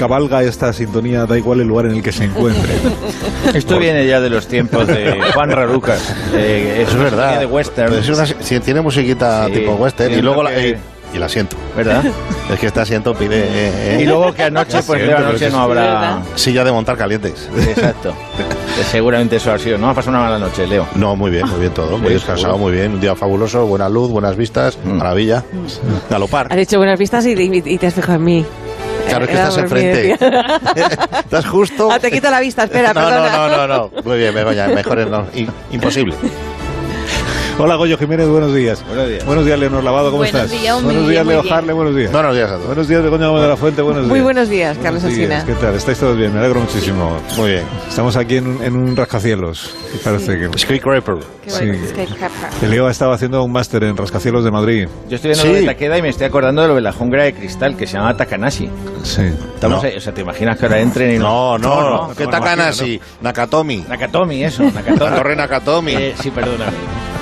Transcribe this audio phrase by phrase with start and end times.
[0.00, 2.72] cabalga esta sintonía, da igual el lugar en el que se encuentre.
[3.54, 6.14] Esto viene ya de los tiempos de Juan Rarucas.
[6.34, 7.38] Eh, es verdad.
[7.38, 7.92] De western.
[7.92, 10.76] Es una- si tiene musiquita Sí, tipo western y luego la, que- y,
[11.12, 11.56] y el asiento.
[11.76, 12.02] ¿Verdad?
[12.50, 15.50] Es que este asiento pide eh, eh, Y luego que anoche, pues de la noche
[15.50, 16.20] no habrá...
[16.34, 17.48] silla de montar calientes.
[17.68, 18.12] Exacto.
[18.90, 19.78] Seguramente eso ha sido.
[19.78, 20.84] No ha pasado una mala noche, Leo.
[20.96, 21.96] No, muy bien, muy bien todo.
[21.98, 22.58] Muy Sí, descansado, seguro.
[22.58, 22.94] muy bien.
[22.94, 24.92] Un día fabuloso, buena luz, buenas vistas, Mm.
[24.96, 25.44] maravilla.
[26.10, 26.48] Galopar.
[26.50, 28.44] Has hecho buenas vistas y, y- y te has fijado en mí.
[29.10, 30.12] Claro, es que estás enfrente.
[31.24, 31.90] Estás justo.
[31.90, 33.30] Ah, te quito la vista, espera, no, perdona.
[33.30, 34.02] no, no, no, no.
[34.04, 35.26] Muy bien, Begoña, mejor es no.
[35.70, 36.14] Imposible.
[37.62, 38.82] Hola, Goyo Jiménez, buenos días.
[38.86, 39.26] Buenos días.
[39.26, 40.50] Buenos días, Leonor Lavado, ¿cómo Buenos estás?
[40.50, 41.42] días, buenos días, Leo.
[41.52, 42.10] Harle, buenos días.
[42.10, 42.66] Buenos días a todos.
[42.68, 44.08] Buenos días, Begoña Gómez de la Fuente, buenos días.
[44.10, 45.44] Muy buenos días, Carlos Buenos días.
[45.44, 45.74] ¿Qué tal?
[45.74, 46.32] ¿Estáis todos bien?
[46.32, 47.18] Me alegro muchísimo.
[47.36, 47.64] Muy bien.
[47.86, 49.74] Estamos aquí en, un- en un rascacielos.
[50.02, 50.58] Parece que...
[50.58, 51.16] Skyscraper.
[51.44, 52.66] Qué Sí.
[52.66, 54.88] Leo ha estado haciendo un máster en rascacielos de Madrid.
[55.10, 55.48] Yo estoy viendo Sí.
[55.48, 57.86] lo de Takeda y me estoy acordando de lo de la jungla de cristal que
[57.86, 58.70] se llama Takanashi.
[59.02, 59.22] Sí.
[59.54, 59.88] Estamos No.
[59.88, 62.08] ahí, o sea, ¿te imaginas que ahora entren y No, no, no.
[62.08, 62.98] no, ¿Qué así?
[63.20, 63.84] Nakatomi.
[63.86, 65.10] Nakatomi, eso, Nakatomi.
[65.10, 65.92] La torre Nakatomi.
[65.94, 66.72] Eh, sí, perdóname.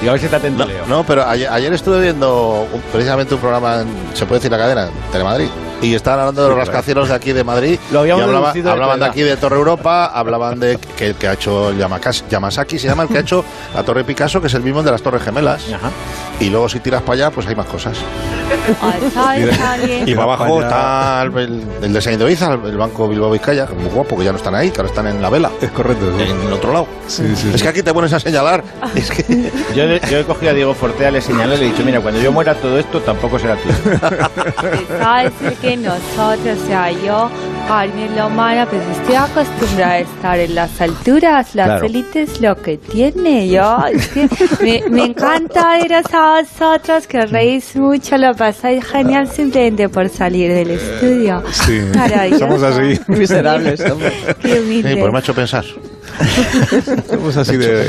[0.00, 0.87] Digo, a ver si te atento, No, Leo.
[0.87, 4.59] no, pero ayer, ayer estuve viendo un- precisamente un programa, en, se puede decir la
[4.59, 5.48] cadena, Telemadrid,
[5.81, 7.79] y estaban hablando de los rascacielos de aquí de Madrid.
[7.93, 11.29] Lo habíamos y hablaba- de hablaban de aquí de Torre Europa, hablaban de que, que
[11.29, 14.62] ha hecho Yamasaki, se llama el que ha hecho la Torre Picasso, que es el
[14.62, 15.62] mismo de las Torres Gemelas.
[15.73, 15.91] Ajá.
[16.41, 17.97] Y luego si tiras para allá, pues hay más cosas.
[20.07, 23.75] Y para abajo está el, el, el de Ibiza, el, el Banco Bilbao Vizcaya, que
[23.75, 25.70] es muy guapo, que ya no están ahí, que ahora están en la vela, Es
[25.70, 26.25] correcto, sí.
[26.31, 26.87] en el otro lado.
[27.07, 27.63] Sí, sí, Es sí.
[27.63, 28.63] que aquí te pones a señalar.
[28.95, 31.85] Es que Yo, yo he cogido a Diego Fortea, le señalé y le he dicho,
[31.85, 33.75] mira, cuando yo muera todo esto tampoco será tuyo.
[35.69, 37.30] Que nosotros, o sea, yo,
[37.66, 41.55] carne humana, pues estoy acostumbrada a estar en las alturas.
[41.55, 41.84] Las Claro.
[41.86, 43.78] élites lo que tiene, yo.
[43.92, 44.28] Es que
[44.62, 50.08] me, me encanta veros a vosotros, que os reís mucho, lo pasáis genial simplemente por
[50.08, 51.42] salir del estudio.
[51.52, 52.46] Sí, Maravilloso.
[52.46, 53.01] somos así.
[53.08, 54.12] Miserables somos.
[54.40, 55.64] Qué Sí, pues me ha hecho pensar.
[57.08, 57.89] Somos así de,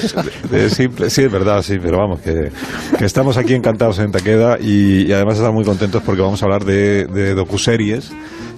[0.52, 1.10] de simple.
[1.10, 2.52] Sí, es verdad, sí, pero vamos, que,
[2.98, 6.46] que estamos aquí encantados en Taqueda y, y además estamos muy contentos porque vamos a
[6.46, 8.12] hablar de, de docuseries.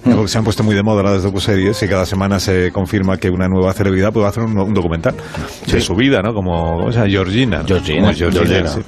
[0.04, 0.14] Mm.
[0.14, 3.30] Porque se han puesto muy de moda las docuseries y cada semana se confirma que
[3.30, 5.14] una nueva celebridad puede hacer un, un documental
[5.70, 6.34] de su vida, ¿no?
[6.34, 7.10] Como, ¿cómo se llama?
[7.10, 7.62] Georgina.
[7.64, 8.66] Georgina, Georgina.
[8.66, 8.80] sí.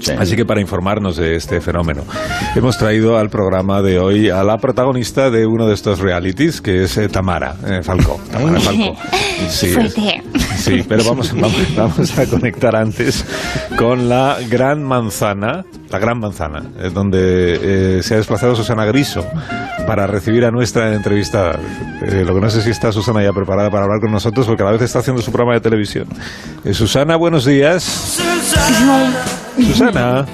[0.00, 0.12] Sí.
[0.18, 2.04] Así que para informarnos de este fenómeno,
[2.56, 6.84] hemos traído al programa de hoy a la protagonista de uno de estos realities, que
[6.84, 8.20] es eh, Tamara eh, Falcó.
[8.30, 8.96] Tamara Falcó.
[9.48, 9.74] Sí.
[10.58, 13.24] Sí, pero vamos, vamos, vamos a conectar antes
[13.76, 19.24] con la Gran Manzana, la Gran Manzana, eh, donde eh, se ha desplazado Susana Griso
[19.86, 21.58] para recibir a nuestra entrevistada.
[22.02, 24.62] Eh, lo que no sé si está Susana ya preparada para hablar con nosotros, porque
[24.62, 26.06] a la vez está haciendo su programa de televisión.
[26.64, 27.82] Eh, Susana, buenos días.
[27.82, 29.12] Susana.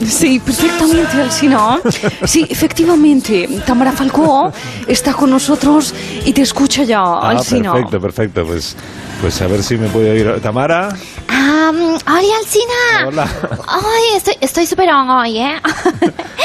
[0.09, 1.81] Sí, perfectamente, Alcina.
[2.25, 4.53] Sí, efectivamente, Tamara Falcó
[4.87, 5.95] está con nosotros
[6.25, 7.73] y te escucha ya, Ah, Alcina.
[7.73, 8.47] perfecto, perfecto.
[8.47, 8.77] Pues,
[9.21, 10.41] pues a ver si me puede oír.
[10.43, 10.91] Tamara.
[11.29, 13.07] Ah, hola, Alcina.
[13.09, 13.29] Hola.
[13.69, 15.55] Ay, estoy estoy súper on hoy, ¿eh?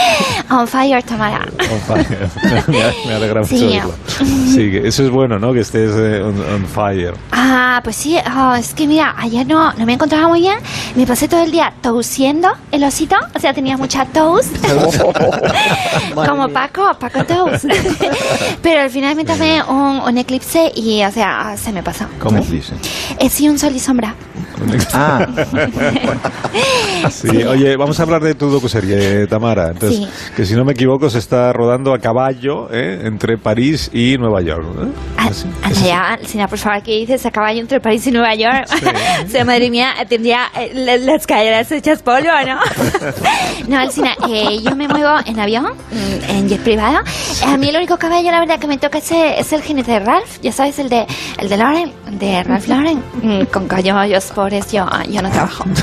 [0.49, 1.47] on fire, Tamara.
[1.71, 2.29] On fire.
[3.07, 3.79] me, alegra mucho Sí.
[4.53, 5.53] Sí, que eso es bueno, ¿no?
[5.53, 7.13] Que estés eh, on, on fire.
[7.31, 10.57] Ah, pues sí, ah, es que mira, ayer no, no me encontraba muy bien.
[10.95, 14.47] Me pasé todo el día tosiendo el osito, o sea, tenía mucha tos.
[16.15, 17.61] Como Paco, Paco tos.
[18.61, 22.05] Pero al final me tomé un, un eclipse y, o sea, se me pasó.
[22.19, 22.73] ¿Cómo dice?
[23.19, 24.15] Eh, sí, un sol y sombra.
[24.93, 25.25] Ah,
[27.09, 29.69] Sí, oye, vamos a hablar de tu docuserie, Tamara.
[29.71, 30.07] Entonces, Sí.
[30.35, 33.01] que si no me equivoco, se está rodando a caballo ¿eh?
[33.05, 34.65] entre París y Nueva York.
[34.83, 34.87] ¿eh?
[35.17, 35.47] Ah, Así.
[35.85, 37.25] Ya, Alcina, por favor, ¿qué dices?
[37.25, 38.65] A caballo entre París y Nueva York.
[39.25, 42.59] o sea, madre mía, tendría eh, la- las caderas hechas polvo, ¿no?
[43.67, 46.99] no, Alcina, eh, yo me muevo en avión, mm, en jet privado.
[47.47, 49.99] A mí el único caballo, la verdad, que me toca es, es el jinete de
[49.99, 50.39] Ralph.
[50.41, 51.05] Ya sabes, el de,
[51.39, 53.01] el de Lauren, de Ralph Lauren.
[53.21, 55.63] Mm, con caballos pobres yo, yo no trabajo.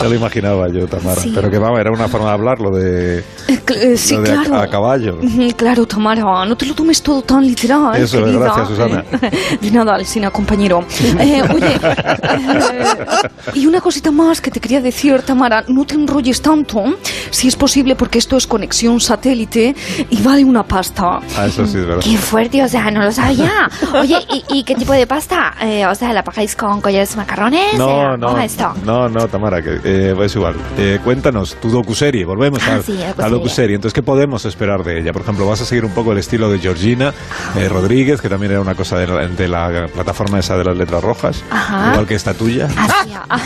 [0.00, 1.20] Ya lo imaginaba yo, Tamara.
[1.20, 1.30] Sí.
[1.34, 3.18] Pero que vamos, era una forma de hablarlo de,
[3.48, 4.56] Eh, eh, sí, lo de a- claro.
[4.62, 5.18] a, caballo.
[5.22, 7.94] Ujú, Claro, Tamara, no te lo tomes todo tan literal.
[7.96, 8.38] Eso es, querida.
[8.44, 9.04] gracias, Susana.
[9.60, 10.86] De nada, Alcina, compañero.
[11.18, 16.40] Eh, oye, eh, y una cosita más que te quería decir, Tamara, no te enrolles
[16.40, 16.82] tanto,
[17.30, 19.74] si es posible, porque esto es conexión satélite
[20.08, 21.20] y vale una pasta.
[21.36, 22.02] Ah, eso sí, es verdad.
[22.02, 23.68] Qué fuerte, o sea, no lo sabía.
[24.00, 24.16] Oye,
[24.48, 25.52] ¿y, y qué tipo de pasta?
[25.60, 27.16] Eh, o sea, ¿la pagáis con collares de
[27.50, 30.54] No, Eh, no, no, no, Tamara, que eh, es igual.
[30.78, 33.30] Eh, cuéntanos tu docuserie, volvemos Ah, a, sí, a docuserie.
[33.30, 33.74] docuserie.
[33.76, 35.12] Entonces, ¿qué podemos esperar de ella?
[35.12, 37.12] Por ejemplo, ¿vas a seguir un poco el estilo de Georgina
[37.56, 40.76] eh, Rodríguez que también era una cosa de la, de la plataforma esa de las
[40.76, 41.90] letras rojas, Ajá.
[41.92, 42.68] igual que esta tuya.
[42.76, 43.38] Ah, sí, ah.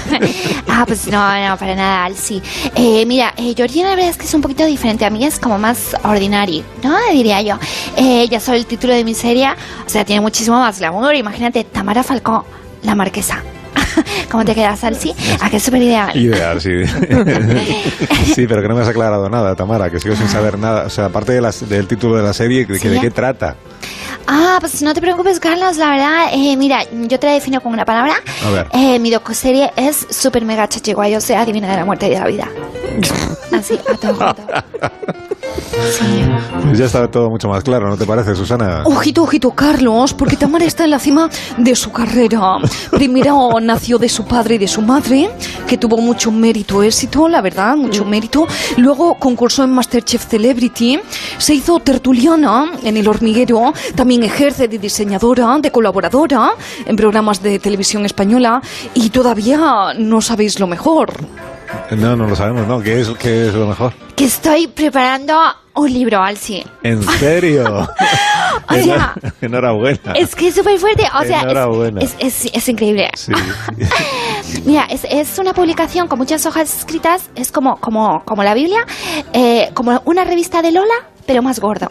[0.69, 2.43] Ah, pues no, no, para nada, sí.
[2.75, 5.05] Eh, mira, eh, Georgina la verdad es que es un poquito diferente.
[5.05, 6.97] A mí es como más ordinary, ¿no?
[7.13, 7.57] Diría yo.
[7.97, 9.49] Eh, ya sabe el título de mi serie.
[9.87, 11.15] O sea, tiene muchísimo más glamour.
[11.15, 12.43] Imagínate, Tamara Falcón,
[12.83, 13.43] la marquesa.
[14.31, 15.15] ¿Cómo te quedas, Alci?
[15.41, 16.17] ¿A qué súper ideal?
[16.17, 16.71] Ideal, sí.
[18.35, 20.85] sí, pero que no me has aclarado nada, Tamara, que sigo sin saber nada.
[20.87, 22.89] O sea, aparte de las- del título de la serie, Sí.
[22.89, 23.57] ¿de qué trata?
[24.27, 25.77] Ah, pues no te preocupes, Carlos.
[25.77, 28.15] La verdad, eh, mira, yo te la defino con una palabra.
[28.47, 28.67] A ver.
[28.73, 32.19] Eh, mi docuserie es súper mega chachiguay, o sea, adivina de la muerte y de
[32.19, 32.49] la vida.
[33.53, 34.43] Así, a todo junto.
[36.63, 38.83] Pues ya está todo mucho más claro, ¿no te parece, Susana?
[38.85, 42.59] Ojito, ojito, Carlos, porque Tamara está en la cima de su carrera.
[42.91, 45.31] Primero nació de su padre y de su madre,
[45.67, 48.47] que tuvo mucho mérito, éxito, la verdad, mucho mérito.
[48.77, 50.99] Luego concursó en Masterchef Celebrity,
[51.39, 56.53] se hizo tertuliana en El Hormiguero, también ejerce de diseñadora, de colaboradora
[56.87, 58.61] en programas de televisión española
[58.95, 61.13] y todavía no sabéis lo mejor.
[61.91, 62.81] No, no lo sabemos, ¿no?
[62.81, 63.93] ¿Qué es, qué es lo mejor?
[64.17, 65.35] Que estoy preparando
[65.75, 66.65] un libro, Alci.
[66.83, 67.89] ¿En serio?
[68.71, 70.13] O sea, Enhorabuena.
[70.15, 71.05] es que es súper fuerte.
[71.21, 72.01] O sea, Enhorabuena.
[72.01, 73.11] es, es, es, es increíble.
[73.15, 73.33] Sí.
[74.65, 78.87] Mira, es, es una publicación con muchas hojas escritas, es como, como, como la Biblia,
[79.33, 80.95] eh, como una revista de Lola,
[81.27, 81.89] pero más gordo.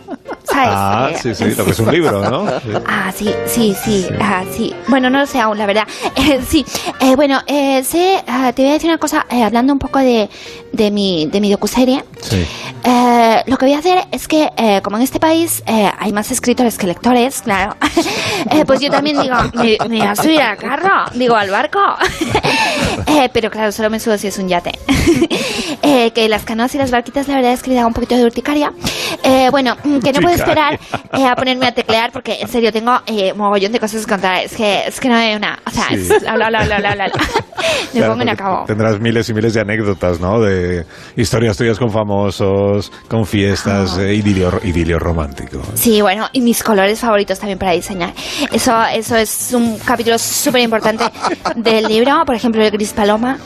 [0.53, 0.69] ¿Sabes?
[0.71, 2.47] Ah, sí, sí, lo que es un libro, ¿no?
[2.61, 2.69] Sí.
[2.85, 4.13] Ah, sí, sí, sí, Sí.
[4.21, 4.73] ah, sí.
[4.87, 5.87] Bueno, no lo sé aún, la verdad.
[6.15, 6.63] Eh, sí,
[7.01, 9.99] eh, bueno, eh, sé, ah, te voy a decir una cosa, eh, hablando un poco
[9.99, 10.29] de,
[10.73, 12.03] de mi, de mi docuserie.
[12.21, 12.45] Sí.
[12.83, 16.11] Eh, lo que voy a hacer es que, eh, como en este país eh, hay
[16.11, 17.77] más escritores que lectores, claro,
[18.51, 21.79] eh, pues yo también digo, me, me voy a subir al carro, digo, al barco.
[23.05, 24.71] Eh, pero claro, solo me subo si es un yate.
[25.85, 28.15] Eh, que las canoas y las barquitas, la verdad es que me da un poquito
[28.15, 28.71] de urticaria.
[29.51, 30.79] Bueno, mm, que no puedo esperar
[31.11, 34.43] a ponerme a teclear porque, en serio, tengo eh, mogollón de cosas que contar.
[34.43, 35.59] Es que, es que no hay una.
[35.65, 35.95] O sea, Sí.
[35.95, 37.11] es, bla, bla, bla.
[37.93, 38.63] Me Claro, pongo en acabo.
[38.65, 40.39] Tendrás miles y miles de anécdotas, ¿no?
[40.39, 40.62] De
[41.15, 45.61] historias tuyas con famosos, con fiestas, eh, idilio, idilio romántico.
[45.73, 48.13] Sí, bueno, y mis colores favoritos también para diseñar.
[48.51, 51.05] Eso, eso es un capítulo súper importante
[51.55, 52.23] del libro.
[52.25, 53.37] Por ejemplo, el gris paloma,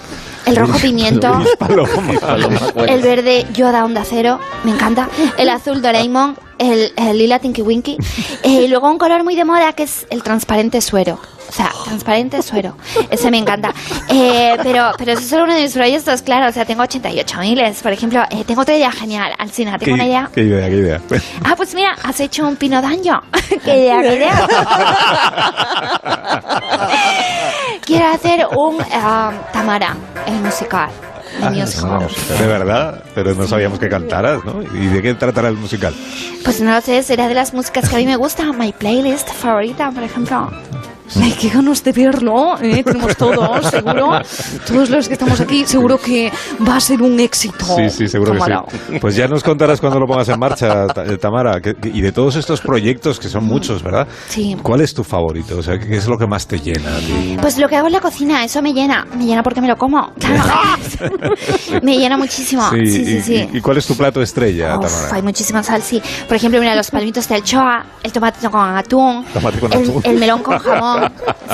[0.48, 1.40] el rojo pimiento,
[2.88, 5.10] el verde Yoda Onda Cero, me encanta.
[5.38, 7.98] El azul Doraemon, el, el lila Tinky Winky.
[8.44, 11.20] Eh, y luego un color muy de moda que es el transparente suero.
[11.50, 12.76] O sea, transparente suero.
[13.10, 13.74] Ese me encanta.
[14.10, 16.50] Eh, pero, pero eso es solo uno de mis proyectos, claro.
[16.50, 17.82] O sea, tengo 88 miles.
[17.82, 19.34] Por ejemplo, eh, tengo otra idea genial.
[19.38, 20.30] Alcina, tengo una idea.
[20.34, 21.02] ¿Qué idea, qué idea?
[21.46, 23.22] Ah, pues mira, has hecho un pino daño.
[23.64, 24.48] qué idea, qué idea.
[27.86, 29.96] Quiero hacer un ah, Tamara,
[30.28, 30.90] el musical.
[31.42, 31.50] Ah.
[31.50, 34.62] De verdad, pero no sabíamos que cantaras, ¿no?
[34.62, 35.94] ¿Y de qué tratará el musical?
[36.44, 38.52] Pues no lo sé, será de las músicas que a mí me gusta.
[38.54, 40.52] My playlist favorita, por ejemplo.
[41.16, 42.84] Ay, qué ganas de verlo, ¿eh?
[42.86, 44.20] tenemos todos, seguro.
[44.68, 46.32] Todos los que estamos aquí, seguro que
[46.68, 47.66] va a ser un éxito.
[47.76, 48.64] Sí, sí, seguro Tamara.
[48.70, 49.00] que sí.
[49.00, 51.60] Pues ya nos contarás cuando lo pongas en marcha, eh, Tamara.
[51.62, 54.08] que- y de todos estos proyectos, que son muchos, ¿verdad?
[54.30, 54.56] Sí.
[54.62, 55.58] ¿Cuál es tu favorito?
[55.58, 56.92] O sea, ¿qué es lo que más te llena?
[57.42, 59.06] Pues lo que hago en la cocina, eso me llena.
[59.18, 60.12] Me llena porque me lo como.
[61.84, 62.70] Me llena muchísimo.
[62.72, 63.50] Sí, sí, y- sí.
[63.54, 65.16] ¿Y, y cuál es tu plato estrella, Uf, Tamara?
[65.16, 66.02] hay muchísima sal, sí.
[66.28, 70.02] Por ejemplo, mira, los palmitos de anchoa, el tomate con atún, Tomate con el, atún.
[70.04, 70.97] el melón con jamón,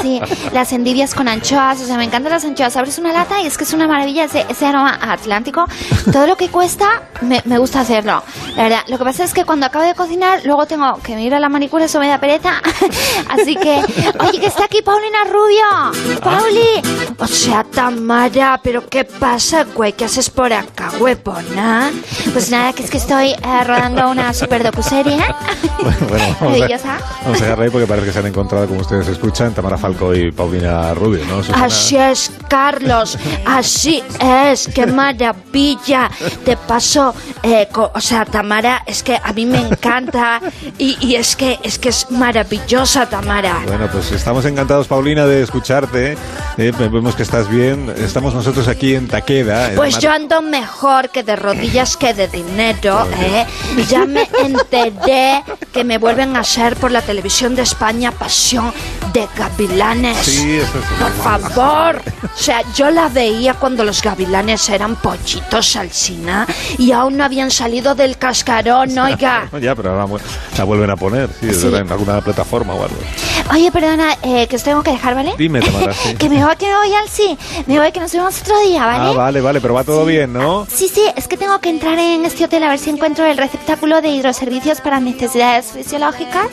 [0.01, 2.75] sí, las endivias con anchoas, o sea, me encantan las anchoas.
[2.75, 5.65] Abres una lata y es que es una maravilla ese, ese aroma atlántico.
[6.12, 8.24] Todo lo que cuesta, me, me gusta hacerlo.
[8.56, 11.34] La verdad, lo que pasa es que cuando acabo de cocinar, luego tengo que ir
[11.34, 12.62] a la manicura, eso me da pereza.
[13.29, 13.82] Así que,
[14.20, 16.20] oye, que está aquí Paulina Rubio.
[16.22, 16.82] Pauli.
[17.17, 19.94] O sea, Tamara, pero ¿qué pasa, güey?
[19.94, 21.91] ¿Qué haces por acá, huevona?
[22.32, 25.17] Pues nada, que es que estoy eh, rodando una super docuserie.
[25.82, 28.82] Bueno, bueno, vamos, a, vamos a dejarla ahí porque parece que se han encontrado, como
[28.82, 31.44] ustedes escuchan, Tamara Falco y Paulina Rubio, ¿no?
[31.44, 31.66] Susana?
[31.66, 36.12] Así es, Carlos, así es, qué maravilla.
[36.46, 40.40] Te paso, eh, o sea, Tamara, es que a mí me encanta
[40.78, 43.62] y, y es que es que es maravillosa, Tamara.
[43.66, 46.16] Bueno, pues estamos encantados, Paulina, de escucharte.
[46.58, 47.92] Eh, vemos que estás bien.
[47.98, 49.70] Estamos nosotros aquí en Taqueda.
[49.70, 53.46] en Pues yo ando mejor que de rodillas que de dinero, ¿eh?
[53.90, 58.72] Ya me enteré que me vuelven a hacer por la televisión de España Pasión
[59.13, 60.17] de Gavilanes.
[60.17, 60.86] Sí, eso es.
[61.00, 62.01] Por favor.
[62.24, 67.51] O sea, yo la veía cuando los gavilanes eran pollitos alcina y aún no habían
[67.51, 69.50] salido del cascarón, oiga.
[69.62, 70.24] Ya, pero ahora
[70.58, 72.98] la vuelven a poner, sí, en alguna plataforma o algo.
[73.51, 75.33] Oye, perdona, eh, que os tengo que dejar, ¿vale?
[75.38, 76.15] Dime, Tamara, sí.
[76.15, 77.38] Que me voy, que me voy al sí.
[77.67, 79.09] Me voy, que nos vemos otro día, ¿vale?
[79.09, 80.65] Ah, vale, vale, pero va todo bien, ¿no?
[80.73, 83.38] Sí, sí, es que tengo que entrar en este hotel a ver si encuentro el
[83.38, 86.47] receptáculo de hidroservicios para necesidades fisiológicas.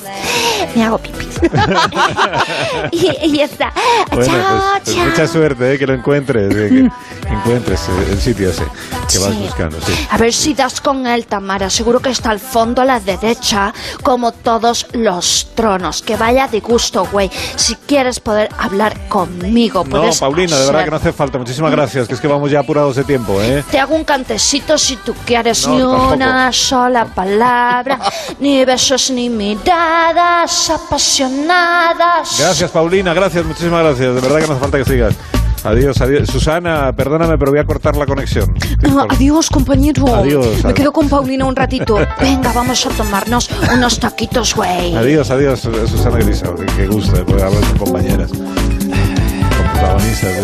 [0.74, 1.26] Me hago pipí.
[2.92, 3.72] y, y ya está.
[4.10, 5.06] Bueno, chao, pues, pues chao.
[5.06, 5.78] mucha suerte, ¿eh?
[5.78, 6.90] que lo encuentres, eh,
[7.22, 8.64] que encuentres eh, el sitio ese
[9.10, 9.38] que vas Sí.
[9.40, 9.92] buscando, sí.
[10.10, 11.70] A ver si das con él, Tamara.
[11.70, 16.02] Seguro que está al fondo a la derecha, como todos los tronos.
[16.02, 16.79] Que vaya de gusto,
[17.10, 17.30] güey.
[17.56, 21.38] Si quieres poder hablar conmigo, No, puedes Paulina, de verdad hacer- que no hace falta.
[21.38, 23.64] Muchísimas gracias, que es que vamos ya apurados de tiempo, ¿eh?
[23.70, 25.66] Te hago un cantecito si tú quieres.
[25.66, 26.14] No, ni tampoco.
[26.14, 27.98] una sola palabra,
[28.40, 32.36] ni besos ni miradas apasionadas.
[32.38, 34.14] Gracias, Paulina, gracias, muchísimas gracias.
[34.14, 35.14] De verdad que no hace falta que sigas.
[35.64, 36.28] Adiós, adiós.
[36.28, 38.54] Susana, perdóname, pero voy a cortar la conexión.
[38.88, 40.06] Ah, adiós, compañero.
[40.14, 40.72] Adiós, Me adiós.
[40.74, 41.96] quedo con Paulina un ratito.
[42.20, 44.96] Venga, vamos a tomarnos unos taquitos, güey.
[44.96, 46.46] Adiós, adiós, Susana Grisa.
[46.76, 50.34] Qué, gusto de poder hablar con compañeras, con protagonistas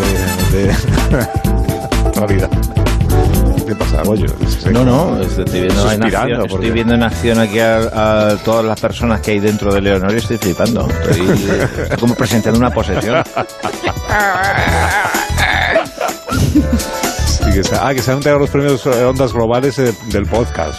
[0.51, 0.75] de, de
[2.19, 2.49] la vida.
[3.67, 4.27] ¿Qué pasa, Goyo?
[4.71, 8.63] No, no, estoy viendo, en acción, porque- estoy viendo en acción aquí a, a todas
[8.63, 10.87] las personas que hay dentro de Leonor y estoy flipando.
[11.09, 13.23] Estoy, estoy como presentando una posesión.
[17.27, 20.77] Sí, que ah, que se han entregado los premios eh, Ondas Globales eh, del podcast.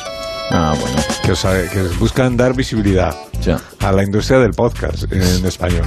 [0.50, 0.97] Ah, bueno.
[1.25, 3.58] Que, o sea, que buscan dar visibilidad Ya.
[3.80, 5.85] a la industria del podcast en español.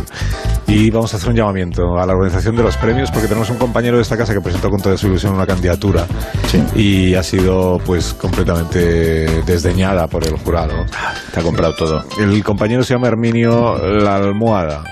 [0.68, 3.58] Y vamos a hacer un llamamiento a la organización de los premios porque tenemos un
[3.58, 6.06] compañero de esta casa que presentó con toda su ilusión una candidatura
[6.50, 6.64] Sí.
[6.76, 10.86] y ha sido pues completamente desdeñada por el jurado.
[11.34, 12.06] Te ha comprado todo.
[12.20, 14.84] El compañero se llama Herminio La Almohada.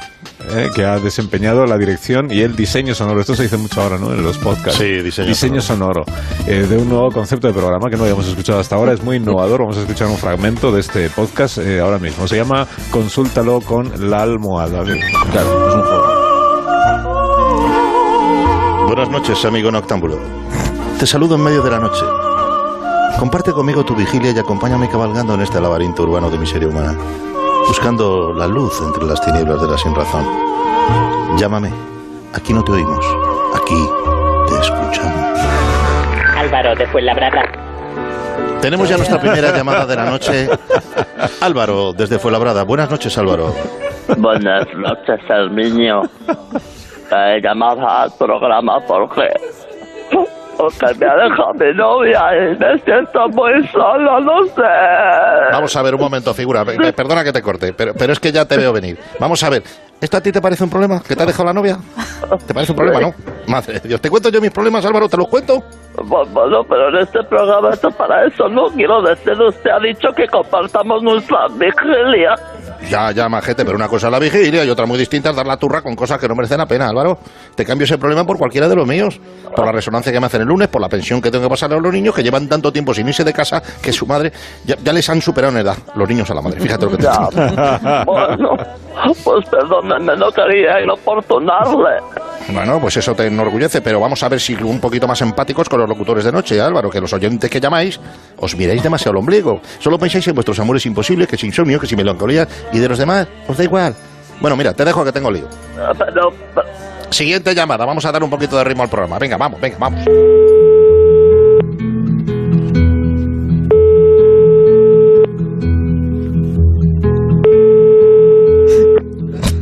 [0.52, 3.22] Eh, que ha desempeñado la dirección y el diseño sonoro.
[3.22, 4.12] Esto se dice mucho ahora, ¿no?
[4.14, 4.80] En los podcasts.
[4.80, 6.04] Sí, diseño sonoro.
[6.48, 8.94] eh, de un nuevo concepto de programa que no habíamos escuchado hasta ahora.
[8.94, 9.62] Es muy innovador.
[9.62, 12.28] Vamos a escuchar un fragmento de este podcast eh, ahora mismo.
[12.28, 14.84] Se llama Consúltalo con la almohada.
[15.32, 16.06] Claro, es un juego.
[18.88, 20.18] Buenas noches, amigo noctámbulo.
[21.00, 22.04] Te saludo en medio de la noche.
[23.20, 26.96] Comparte conmigo tu vigilia y acompáñame cabalgando en este laberinto urbano de miseria humana,
[27.70, 30.26] buscando la luz entre las tinieblas de la sinrazón.
[31.38, 31.72] Llámame.
[32.34, 33.06] Aquí no te oímos.
[33.54, 33.88] Aquí
[34.48, 35.40] te escuchamos.
[36.36, 37.44] Álvaro de Fuenlabrada.
[38.60, 40.50] Tenemos ya nuestra primera llamada de la noche.
[41.42, 42.64] Álvaro, desde Fuenlabrada.
[42.64, 43.54] Buenas noches, Álvaro.
[44.18, 46.10] Buenas noches, Herminio.
[47.12, 49.30] He llamado al programa porque,
[50.60, 54.62] porque me ha dejado mi novia y me siento muy solo, no sé.
[55.54, 56.66] Vamos a ver, un momento, figura.
[56.66, 58.98] Pe- pe- Perdona que te corte, pero, pero es que ya te veo venir.
[59.20, 59.64] Vamos a ver.
[60.02, 61.02] ¿Esto a ti te parece un problema?
[61.06, 61.78] ¿Que te ha dejado la novia?
[62.48, 63.14] ¿Te parece un problema, no?
[63.48, 64.00] Madre de Dios.
[64.02, 65.10] ¿Te cuento yo mis problemas, Álvaro?
[65.10, 65.62] ¿Te los cuento?
[66.06, 70.26] Bueno, pero en este programa está para eso, no quiero decir, usted ha dicho que
[70.28, 72.36] compartamos nuestra vigilia.
[72.88, 75.46] Ya, ya, majete, pero una cosa es la vigilia y otra muy distinta es dar
[75.46, 77.20] la turra con cosas que no merecen la pena, Álvaro.
[77.56, 79.20] Te cambio ese problema por cualquiera de los míos.
[79.56, 81.78] Por la resonancia que me hacen el lunes, por la pensión que tengo que pasarle
[81.78, 84.32] a los niños que llevan tanto tiempo sin irse de casa que su madre
[84.66, 86.60] ya, ya les han superado en edad, los niños a la madre.
[86.60, 87.30] Fíjate lo que te digo.
[88.06, 88.58] bueno,
[89.24, 91.98] pues perdónenme, no quería inoportunarle.
[92.48, 95.80] Bueno, pues eso te enorgullece, pero vamos a ver si un poquito más empáticos con
[95.80, 98.00] los locutores de noche, Álvaro, que los oyentes que llamáis
[98.38, 99.62] os miráis demasiado al ombligo.
[99.80, 102.98] Solo pensáis en vuestros amores imposibles, que si insomnio, que si melancolía, y de los
[102.98, 103.96] demás os da igual.
[104.42, 105.48] Bueno, mira, te dejo que tengo lío.
[107.10, 109.20] Siguiente llamada, vamos a dar un poquito de ritmo al programa.
[109.20, 110.04] Venga, vamos, venga, vamos.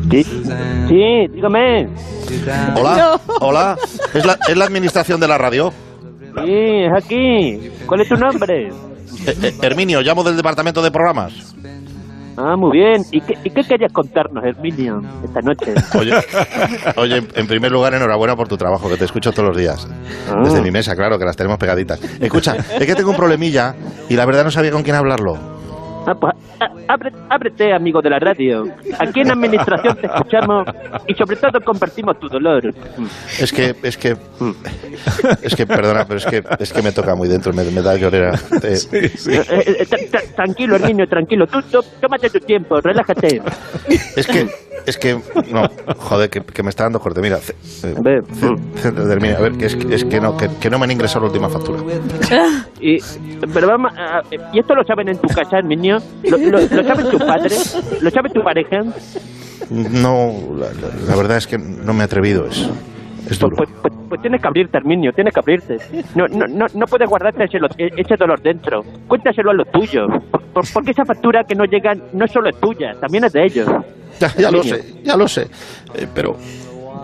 [0.10, 0.24] Sí,
[0.88, 1.90] sí, dígame.
[2.76, 3.78] Hola, hola.
[4.14, 5.72] ¿Es la, es la administración de la radio?
[6.46, 7.72] Sí, es aquí.
[7.86, 8.68] ¿Cuál es tu nombre?
[9.26, 11.56] Eh, eh, Herminio, llamo del departamento de programas.
[12.40, 13.04] Ah, muy bien.
[13.12, 15.74] ¿Y qué, y qué querías contarnos, Herminio, esta noche?
[15.98, 16.14] Oye,
[16.98, 19.88] oye, en- en primer lugar, enhorabuena por tu trabajo, que te escucho todos los días.
[20.32, 20.42] Ah.
[20.44, 22.00] Desde mi mesa, claro, que las tenemos pegaditas.
[22.22, 23.74] Escucha, es que tengo un problemilla
[24.08, 25.57] y la verdad no sabía con quién hablarlo.
[26.10, 28.64] Ah, pues, ah, abre- ábrete, amigo de la radio.
[28.98, 30.66] Aquí en Administración te escuchamos
[31.06, 32.74] y sobre todo compartimos tu dolor.
[33.40, 34.16] Es que, es que,
[35.42, 37.96] es que, perdona, pero es que, es que me toca muy dentro, me, me da
[37.98, 38.40] llorera.
[38.64, 41.46] Eh, Eh, eh, tra- tranquilo, Herminio, tranquilo.
[41.48, 43.42] Tú, tú, tómate tu tiempo, relájate.
[44.16, 44.48] Es que,
[44.86, 45.20] es que,
[45.52, 45.64] no,
[45.98, 47.20] joder, que, que me está dando corte.
[47.22, 47.38] Mira,
[47.84, 48.24] eh, A ver.
[48.84, 51.26] termina, a ver, que es, que- es que no, que, que no me han ingresado
[51.26, 51.80] la última factura.
[52.80, 52.98] Y,
[53.54, 54.22] pero vamos, a-
[54.54, 55.62] ¿y esto lo saben en tu casa,
[56.24, 57.56] ¿Lo, lo, lo saben tu padre?
[58.02, 58.84] ¿Lo sabe tu pareja?
[59.70, 62.70] No, la, la- la verdad es que no me he atrevido, es,
[63.30, 63.58] es duro.
[63.58, 65.78] Pues, pues, pues tienes que abrirte, Herminio, tienes que abrirte.
[66.16, 68.84] No, no, no, no puedes guardarte ese, lo- ese dolor dentro.
[69.08, 70.08] Cuéntaselo a los tuyos.
[70.54, 73.68] Por- porque esa factura que no llega no solo es tuya, también es de ellos.
[74.20, 75.48] Ya, ya lo sé, ya lo sé.
[75.94, 76.38] Eh, pero,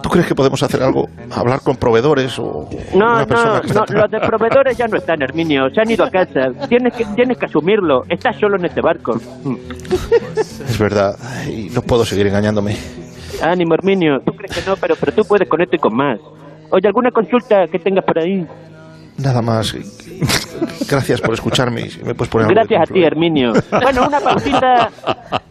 [0.04, 1.08] ¿tú crees que podemos hacer algo?
[1.32, 4.88] ¿Hablar con proveedores o No, una persona no, que está no, los de proveedores ya
[4.88, 5.70] no están, Herminio.
[5.74, 6.52] Se han ido a casa.
[6.68, 8.04] Tienes que, tienes que asumirlo.
[8.10, 9.20] Estás solo en este barco.
[10.36, 11.16] Es verdad,
[11.48, 12.76] y no puedo seguir engañándome.
[13.42, 14.20] Ánimo, Herminio.
[14.26, 16.20] Tú crees que no, pero, pero tú puedes con esto y con más.
[16.72, 18.46] Oye, ¿alguna consulta que tengas por ahí?
[19.18, 19.76] Nada más.
[20.90, 21.90] Gracias por escucharme.
[21.90, 23.04] si me puedes poner Gracias a ti.
[23.04, 23.54] Herminio.
[23.72, 24.90] Bueno, una pausita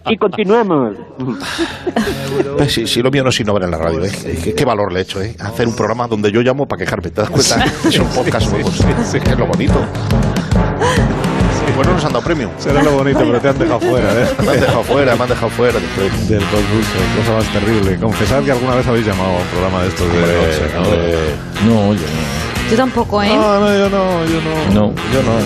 [0.07, 0.97] y continuamos.
[2.59, 4.11] Eh, Sí, sí, lo mío no es innovar en la radio, ¿eh?
[4.43, 5.35] ¿Qué, qué valor le he hecho, ¿eh?
[5.41, 7.65] Hacer un programa donde yo llamo para quejarme, ¿te das cuenta?
[7.89, 8.85] Es un podcast nuevo, sí,
[9.19, 9.75] es lo bonito.
[11.77, 12.51] Bueno, nos han dado premio.
[12.59, 14.27] Será lo bonito, pero te han dejado fuera, ¿eh?
[14.45, 17.97] Me han dejado fuera, me han dejado fuera del concurso, cosa más terrible.
[17.99, 21.35] Confesad que alguna vez habéis llamado a un programa de estos de.
[21.67, 22.42] No, yo no.
[22.71, 23.29] Yo tampoco, ¿eh?
[23.29, 24.55] No, no, yo no, yo no.
[24.73, 24.95] No.
[25.13, 25.39] Yo no,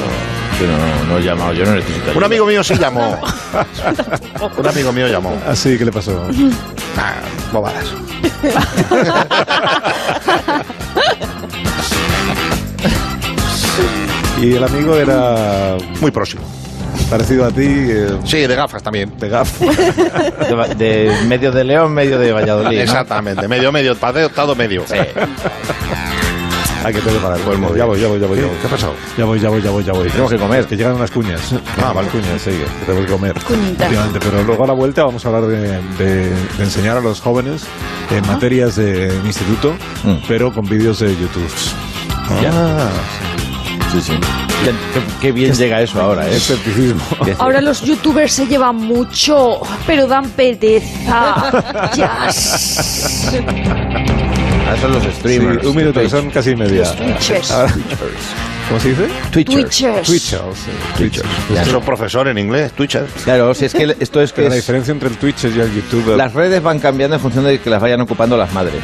[0.60, 0.76] Yo no,
[1.08, 3.18] no he llamado, yo no necesito Un amigo mío sí llamó.
[4.58, 5.36] Un amigo mío llamó.
[5.46, 6.22] Ah, sí, ¿qué le pasó?
[6.98, 7.12] Ah,
[7.52, 7.84] bobadas.
[14.40, 16.42] Y el amigo era Muy próximo.
[17.10, 19.12] parecido a ti, eh, Sí, de gafas también.
[19.18, 19.64] de gafo.
[20.76, 22.76] De, medio de León, medio de Valladolid.
[22.76, 22.82] ¿no?
[22.82, 24.84] Exactamente, medio, medio, estado medio.
[26.86, 28.38] Hay que el Pues Ya voy, ya voy, ya voy.
[28.38, 28.56] ya voy.
[28.60, 28.94] ¿Qué ha pasado?
[29.18, 30.08] Ya voy, ya voy, ya voy, ya voy.
[30.08, 30.66] Tenemos que comer.
[30.66, 31.52] Que llegan unas cuñas.
[31.84, 32.08] Ah, vale.
[32.10, 33.34] Cuñas, sí, que tenemos que comer.
[33.42, 33.84] Cuñita.
[33.86, 37.20] Efectivamente, pero luego a la vuelta vamos a hablar de, de- de enseñar a los
[37.20, 37.64] jóvenes
[38.10, 39.74] en materias de instituto,
[40.04, 40.14] Mm.
[40.28, 41.50] pero con vídeos de YouTube.
[42.40, 42.50] Ya.
[42.54, 42.88] Ah,
[43.92, 44.12] Sí, sí.
[44.64, 46.36] Qué, qué- qué bien llega eso ahora, ¿eh?
[46.36, 47.00] escepticismo.
[47.38, 51.50] Ahora los youtubers se llevan mucho, pero dan pereza.
[51.96, 52.28] ya.
[54.68, 55.64] Ah, son los Sí, streamers.
[55.64, 56.90] un minuto, que son casi media.
[56.92, 57.50] Twitchers.
[57.52, 57.72] Ahora-
[58.68, 59.06] ¿Cómo se dice?
[59.30, 59.62] Twitchers.
[59.62, 60.06] Twitchers.
[60.08, 60.58] Twitchers.
[60.58, 61.28] sí, Twitchers.
[61.60, 63.06] Es un profesor en inglés, Twitcher.
[63.24, 65.72] Claro, si es que esto es que Pero la diferencia entre el Twitch y el
[65.72, 66.16] YouTube.
[66.16, 68.82] las redes van cambiando en función de que las vayan ocupando las madres.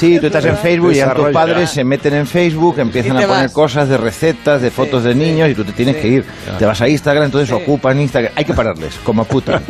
[0.00, 3.20] Sí, tú estás en Facebook y ya tus padres se meten en Facebook, empiezan a
[3.22, 3.52] poner vas.
[3.52, 6.24] cosas de recetas, de fotos de niños y tú te tienes que ir.
[6.58, 8.32] Te vas a Instagram, entonces ocupan Instagram.
[8.36, 9.54] Hay que pararles, como a Putin.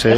[0.00, 0.08] Sí.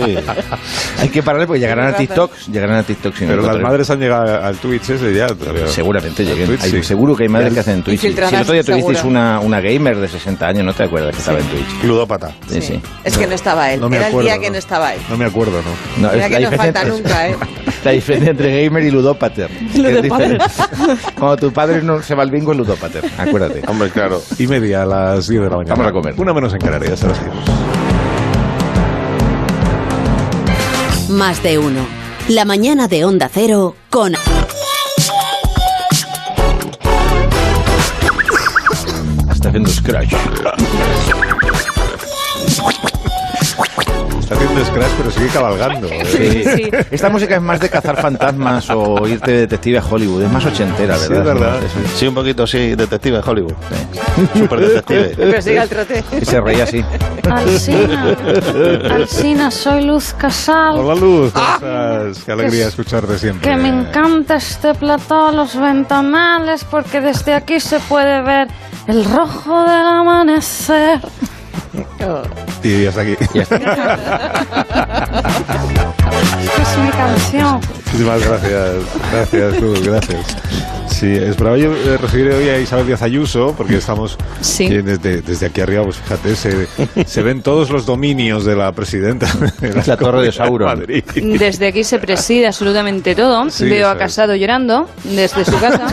[1.00, 3.98] Hay que pararles porque llegarán a TikTok, llegarán a TikTok sin Pero las madres han
[4.00, 5.26] llegado al Twitch ese ya.
[5.28, 5.66] todavía.
[5.68, 6.46] Seguramente lleguen.
[6.46, 6.82] Twitch, Hay- sí.
[6.82, 8.00] Seguro que hay madres que hacen Twitch.
[8.00, 11.18] Si el otro día tuvisteis una, una gamer de 60 años, ¿no te acuerdas que
[11.20, 11.84] estaba en Twitch?
[11.84, 12.32] Ludópata.
[12.48, 12.80] Sí, sí.
[13.04, 13.80] Es que no estaba él.
[13.80, 14.52] No me Era acuerdo, el día que no.
[14.52, 15.00] no estaba él.
[15.08, 16.08] No me acuerdo, ¿no?
[16.08, 16.12] No,
[16.50, 17.36] No falta diferencia- nunca, ¿eh?
[17.84, 19.50] La diferencia entre gamer y ludópater.
[20.02, 20.44] Diferente.
[21.18, 23.62] Cuando tu padre no se va al bingo es ludópater, acuérdate.
[23.68, 24.22] Hombre, claro.
[24.38, 25.74] Y media a las 10 de la mañana.
[25.74, 26.14] Vamos a comer.
[26.16, 27.44] Una menos en Canarias, ahora seguimos.
[31.10, 31.80] Más de uno.
[32.28, 34.14] La mañana de Onda Cero con...
[39.30, 40.14] Está haciendo scratch.
[44.24, 45.86] Está haciendo scratch, pero sigue cabalgando.
[45.88, 46.02] ¿eh?
[46.56, 46.70] Sí.
[46.90, 50.22] Esta música es más de cazar fantasmas o irte de detective a Hollywood.
[50.22, 51.18] Es más ochentera, Sí, ¿verdad?
[51.18, 51.60] es verdad.
[51.60, 51.90] Sí, sí.
[51.96, 53.52] Sí, un poquito, sí, detective de Hollywood.
[54.34, 55.12] Super detective.
[55.14, 56.02] Pero sigue al trote.
[56.20, 56.82] Y se reía así.
[57.30, 58.16] Alcina,
[58.94, 60.78] Alcina, soy Luz Casal.
[60.78, 62.24] Hola Luz, ¿cómo estás?
[62.24, 63.50] Qué alegría escucharte siempre.
[63.50, 68.48] Que me encanta este plató, los ventanales, porque desde aquí se puede ver
[68.86, 71.00] el rojo del amanecer.
[72.62, 73.16] Y hasta aquí.
[73.34, 73.56] Ya está.
[76.62, 77.60] Es mi canción.
[77.84, 78.74] Muchísimas gracias.
[79.12, 80.36] Gracias, Luz, gracias.
[80.94, 84.68] Sí, esperaba yo eh, recibir hoy a Isabel Díaz Ayuso, porque estamos Sí.
[84.68, 86.68] desde, desde aquí arriba, pues fíjate, se,
[87.04, 89.26] se ven todos los dominios de la presidenta
[89.60, 90.68] de La Torre de Sauron.
[90.78, 91.02] Madrid.
[91.16, 93.50] Desde aquí se preside absolutamente todo.
[93.50, 93.98] Sí, Veo a es.
[93.98, 95.84] Casado llorando desde su casa.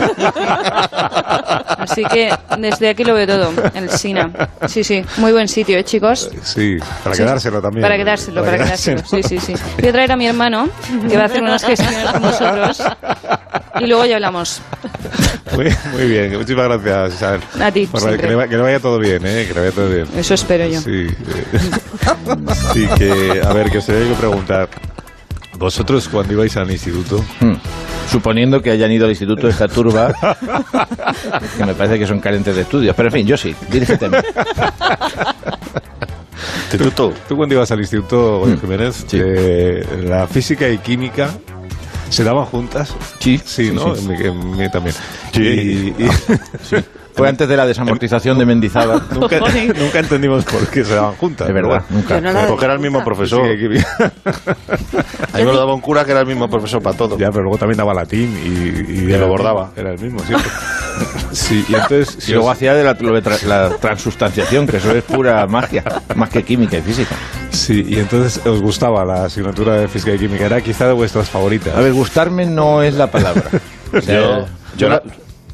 [1.78, 4.30] Así que desde aquí lo veo todo, el Sina.
[4.68, 6.30] Sí, sí, muy buen sitio, ¿eh, chicos?
[6.42, 7.22] Sí, para Sí.
[7.22, 7.82] quedárselo también.
[7.82, 9.02] Para quedárselo, para, quedárselo.
[9.04, 9.54] Sí, sí, sí.
[9.80, 10.68] Voy a traer a mi hermano,
[11.08, 12.82] que va a hacer unas gestiones con nosotros.
[13.80, 14.60] Y luego ya hablamos.
[15.56, 17.40] Muy, muy bien, muchísimas gracias, Isabel.
[17.60, 19.44] A ti, Por- que, le, va- que le vaya todo bien, ¿eh?
[19.48, 20.06] Que le vaya todo bien.
[20.16, 20.80] Eso espero yo.
[20.80, 21.46] Sí, eh,
[22.72, 24.68] sí, que, a ver, que os tenía que preguntar.
[25.58, 27.54] Vosotros, cuando ibais al instituto, Hmm.
[28.10, 30.12] Suponiendo que hayan ido al instituto de esta turba,
[31.56, 32.94] que me parece que son carentes de estudios.
[32.96, 34.18] Pero en fin, yo sí, dirígeteme.
[36.64, 37.12] Instituto.
[37.28, 39.18] tú cuando ibas al instituto, Goyo Mm, Jiménez, sí.
[39.22, 41.30] eh, la física y química
[42.12, 42.94] se daban juntas.
[43.20, 43.94] Sí, Sí, sí, ¿no?
[43.96, 44.06] sí.
[44.20, 44.94] En mí también.
[45.32, 45.42] Sí.
[45.42, 46.08] Y, y-
[47.14, 49.02] Fue antes de la desamortización de Mendizábal.
[49.12, 51.46] Nunca, nunca entendimos por qué se daban juntas.
[51.46, 52.20] De verdad, nunca.
[52.20, 53.46] No la Porque era el mismo profesor.
[53.46, 53.84] Sí, que-
[55.32, 57.18] A mí me lo daba un cura que era el mismo profesor para todo.
[57.18, 59.66] Ya, pero luego también daba latín y, y lo el bordaba.
[59.66, 60.50] mismo, Era el mismo, siempre.
[61.32, 62.16] Sí, y entonces.
[62.18, 65.46] Y si luego hacía de la, lo de tra- la transustanciación, que eso es pura
[65.46, 65.82] magia,
[66.14, 67.14] más que química y física.
[67.50, 70.44] Sí, y entonces os gustaba la asignatura de física y química.
[70.46, 71.74] Era quizá de vuestras favoritas.
[71.74, 73.44] A ver, gustarme no es la palabra.
[73.94, 74.46] O sea, Yo,
[74.76, 75.02] yo, era,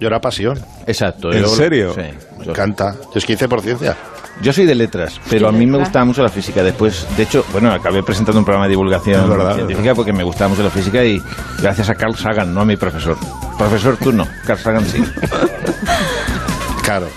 [0.01, 0.59] yo era pasión.
[0.87, 1.33] Exacto.
[1.33, 1.95] ¿En yo- serio?
[1.95, 2.01] Sí.
[2.39, 2.95] Me Yo, encanta.
[3.13, 3.97] Yo es que hice por ciencia.
[4.41, 6.63] yo soy de letras, pero a mí me gustaba mucho la física.
[6.63, 10.49] Después, de hecho, bueno, acabé presentando un programa de divulgación verdad, científica porque me gustaba
[10.51, 11.21] mucho la física y
[11.61, 13.17] gracias a Carl Sagan, no a mi profesor.
[13.59, 15.03] Profesor, tú no, Carl Sagan sí.
[16.85, 17.09] Claro.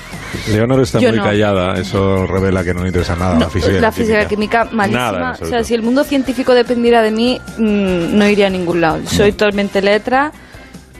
[0.49, 1.23] Leonor está Yo muy no.
[1.23, 1.73] callada.
[1.77, 3.77] Eso revela que no le interesa nada No, la física.
[3.77, 5.11] y la física química malísima.
[5.11, 8.81] Nada, o sea, si el mundo científico dependiera de mí, mm, no iría a ningún
[8.81, 8.99] lado.
[9.05, 10.31] Soy totalmente letra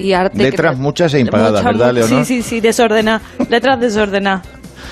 [0.02, 0.38] y arte.
[0.38, 2.26] Letras muchas e impagadas, Mucha, ¿verdad, Leonor?
[2.26, 3.22] Sí, sí, sí, desordenadas.
[3.50, 4.46] Letras desordenadas.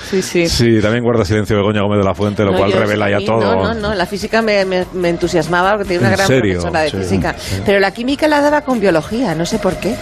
[0.09, 0.47] Sí, sí.
[0.49, 3.41] Sí, también guarda silencio Begoña Gómez de la Fuente, lo No, cual revela ya todo.
[3.41, 6.53] No, no, no, la física me, me- me entusiasmaba porque tenía una ¿En gran serio?
[6.53, 7.35] profesora de Sí, física.
[7.37, 7.61] sí.
[7.65, 9.95] Pero la química la daba con biología, no sé por qué.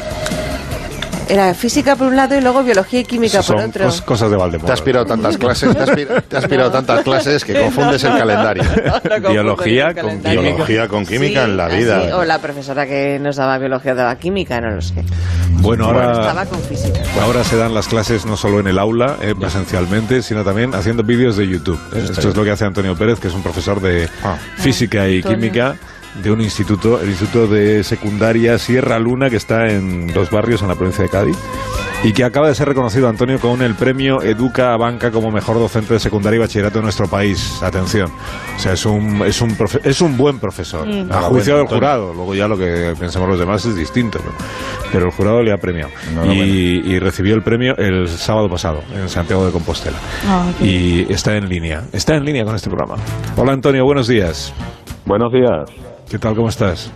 [1.29, 3.85] Era física por un lado y luego biología y química Eso por son otro.
[3.87, 4.65] cos- cosas de Valdemoro.
[4.67, 8.03] Te has pirado tantas clases, te has, pir- te has pirado tantas clases que confundes
[8.05, 8.63] el calendario.
[9.29, 10.29] Biología con química.
[10.31, 12.17] Biología con química Sí, en la así, vida.
[12.17, 14.93] o la profesora que nos daba biología daba química, no lo sé.
[15.59, 16.99] Bueno, Bueno, ahora, estaba con física.
[17.21, 21.03] ahora se dan las clases no solo en el aula, eh, presencialmente, sino también haciendo
[21.03, 21.79] vídeos de YouTube.
[21.93, 24.37] Eh, Esto es lo que hace Antonio Pérez, que es un profesor de Ah.
[24.57, 25.75] física y química
[26.21, 30.67] de un instituto, el Instituto de Secundaria Sierra Luna, que está en los barrios en
[30.67, 31.37] la provincia de Cádiz,
[32.03, 35.57] y que acaba de ser reconocido, Antonio, con el premio Educa a Banca como mejor
[35.57, 37.61] docente de secundaria y bachillerato de nuestro país.
[37.63, 38.11] Atención.
[38.55, 40.87] O sea, es un, es un, profe- es un buen profesor.
[40.87, 41.11] Mm.
[41.11, 42.13] A juicio del jurado.
[42.13, 44.19] Luego ya lo que pensamos los demás es distinto.
[44.19, 44.35] Pero,
[44.91, 45.89] pero el jurado le ha premiado.
[46.31, 49.97] Y, y recibió el premio el sábado pasado en Santiago de Compostela.
[50.27, 51.83] Ah, Y está en línea.
[51.93, 52.95] Está en línea con este programa.
[53.35, 54.53] Hola Antonio, buenos días.
[55.05, 55.96] Buenos días.
[56.09, 56.35] ¿Qué tal?
[56.35, 56.91] ¿Cómo estás?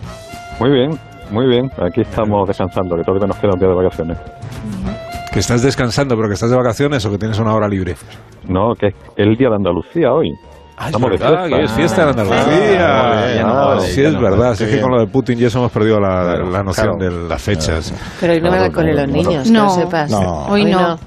[0.58, 0.98] Muy bien,
[1.30, 1.70] muy bien.
[1.82, 4.18] Aquí estamos descansando, que todavía nos queda un día de vacaciones.
[5.32, 7.96] ¿Que estás descansando, pero que estás de vacaciones o que tienes una hora libre?
[8.48, 10.32] No, que es el día de Andalucía hoy.
[10.76, 11.48] Ah, es verdad, fiesta.
[11.56, 12.86] que es fiesta en Andalucía.
[12.88, 14.52] Ah, no Ah, vale, sí, es no verdad.
[14.52, 17.22] es que con lo de Putin ya eso hemos perdido la, la noción claro.
[17.22, 17.92] de las fechas.
[18.20, 19.60] Pero hoy no me Claro, va con el de los niños, No.
[19.60, 20.10] que lo sepas.
[20.10, 20.46] No.
[20.46, 20.98] Hoy no.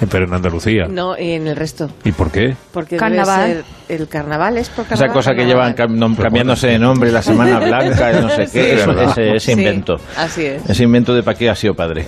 [0.00, 0.86] Eh, Pero en Andalucía.
[0.88, 1.90] No, y en el resto.
[2.04, 2.56] ¿Y por qué?
[2.72, 3.48] Porque Carnaval.
[3.48, 5.14] debe ser el carnaval es por Esa carnaval.
[5.14, 9.10] cosa que llevan cam- cambiándose de nombre, la Semana Blanca, no sé qué, eso- verdad.
[9.10, 9.96] ese, ese Sí, invento.
[10.16, 10.68] así es.
[10.68, 12.06] Ese invento de pa' qué ha sido padre.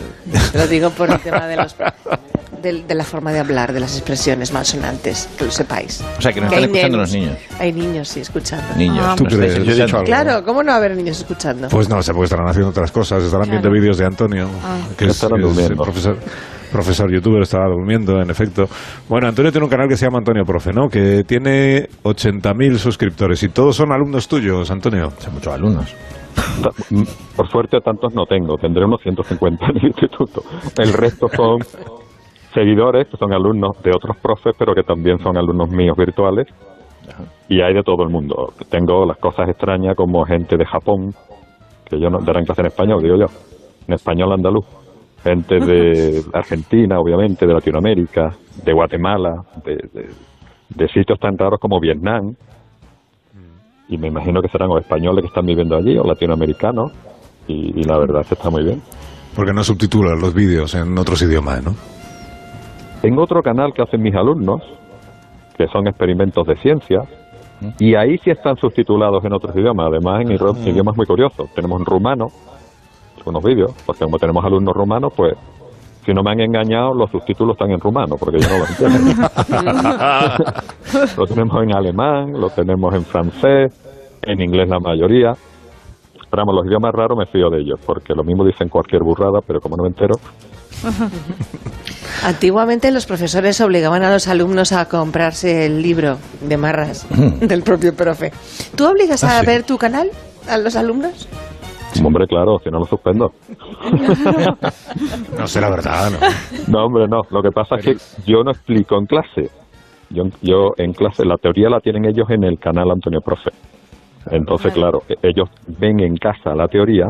[0.52, 1.74] Te lo digo por el tema de los
[2.62, 6.02] del- de, la forma de hablar, de las expresiones malsonantes, que lo sepáis.
[6.18, 7.10] O sea, que nos Que están hay escuchando nenos.
[7.10, 7.38] los niños.
[7.58, 8.76] Hay niños, sí, escuchando.
[8.76, 9.54] Niños, Ah, ¿Tú crees?
[9.54, 9.96] Yo he dicho escuchando.
[9.96, 10.04] algo.
[10.06, 11.68] Claro, ¿cómo no haber niños escuchando?
[11.68, 13.22] Pues no sé, porque estarán haciendo otras cosas.
[13.24, 13.80] Estarán viendo Claro.
[13.80, 14.48] vídeos de Antonio,
[14.98, 15.82] que es, es durmiendo.
[15.82, 16.18] profesor,
[16.70, 18.64] profesor youtuber, estará durmiendo, en efecto.
[19.08, 20.88] Bueno, Antonio tiene un canal que se llama Antonio Profe, ¿no?
[20.88, 25.10] Que tiene 80.000 suscriptores y todos son alumnos tuyos, Antonio.
[25.18, 25.96] Son muchos alumnos.
[27.36, 28.56] Por suerte, tantos no tengo.
[28.56, 30.42] Tendré unos 150 en el instituto.
[30.78, 31.58] El resto son
[32.54, 36.46] seguidores, que son alumnos de otros profes, pero que también son alumnos míos virtuales.
[37.48, 38.52] Y hay de todo el mundo.
[38.70, 41.12] Tengo las cosas extrañas como gente de Japón,
[41.84, 43.26] que yo no darán clase en español, digo yo,
[43.88, 44.64] en español andaluz.
[45.22, 50.10] Gente de Argentina, obviamente, de Latinoamérica, de Guatemala, de, de-
[50.70, 52.34] de sitios tan raros como Vietnam.
[53.88, 56.92] Y me imagino que serán o españoles que están viviendo allí o latinoamericanos.
[57.48, 58.80] Y, y la verdad que está muy bien.
[59.34, 61.74] Porque no subtitulan los vídeos en otros idiomas, ¿no?
[63.02, 64.62] Tengo otro canal que hacen mis alumnos,
[65.56, 67.02] que son experimentos de ciencia,
[67.78, 71.50] y ahí sí están subtitulados en otros idiomas, además en iro- idiomas muy curiosos.
[71.54, 72.28] Tenemos en rumano
[73.26, 75.34] unos vídeos, porque como tenemos alumnos rumanos, pues
[76.04, 79.22] si no me han engañado, los subtítulos están en rumano, porque yo no los entiendo.
[81.16, 83.72] lo tenemos en alemán, lo tenemos en francés,
[84.22, 85.32] en inglés la mayoría.
[86.30, 89.40] Pero vamos, los idiomas raros me fío de ellos, porque lo mismo dicen cualquier burrada,
[89.46, 90.14] pero como no me entero,
[92.24, 97.06] Antiguamente los profesores obligaban a los alumnos a comprarse el libro de marras
[97.40, 98.32] del propio profe.
[98.76, 99.46] ¿Tú obligas a Ah, sí.
[99.46, 100.10] ver tu canal
[100.48, 101.28] a los alumnos?
[102.04, 103.32] Hombre, claro, si no lo suspendo.
[105.38, 106.18] No sé la verdad, ¿no?
[106.68, 107.22] No, hombre, no.
[107.30, 107.96] Lo que pasa es que
[108.30, 109.50] yo no explico en clase.
[110.10, 113.50] Yo, yo en clase, la teoría la tienen ellos en el canal Antonio Profe.
[114.30, 115.48] Entonces, claro, e- ellos
[115.78, 117.06] ven en casa la teoría,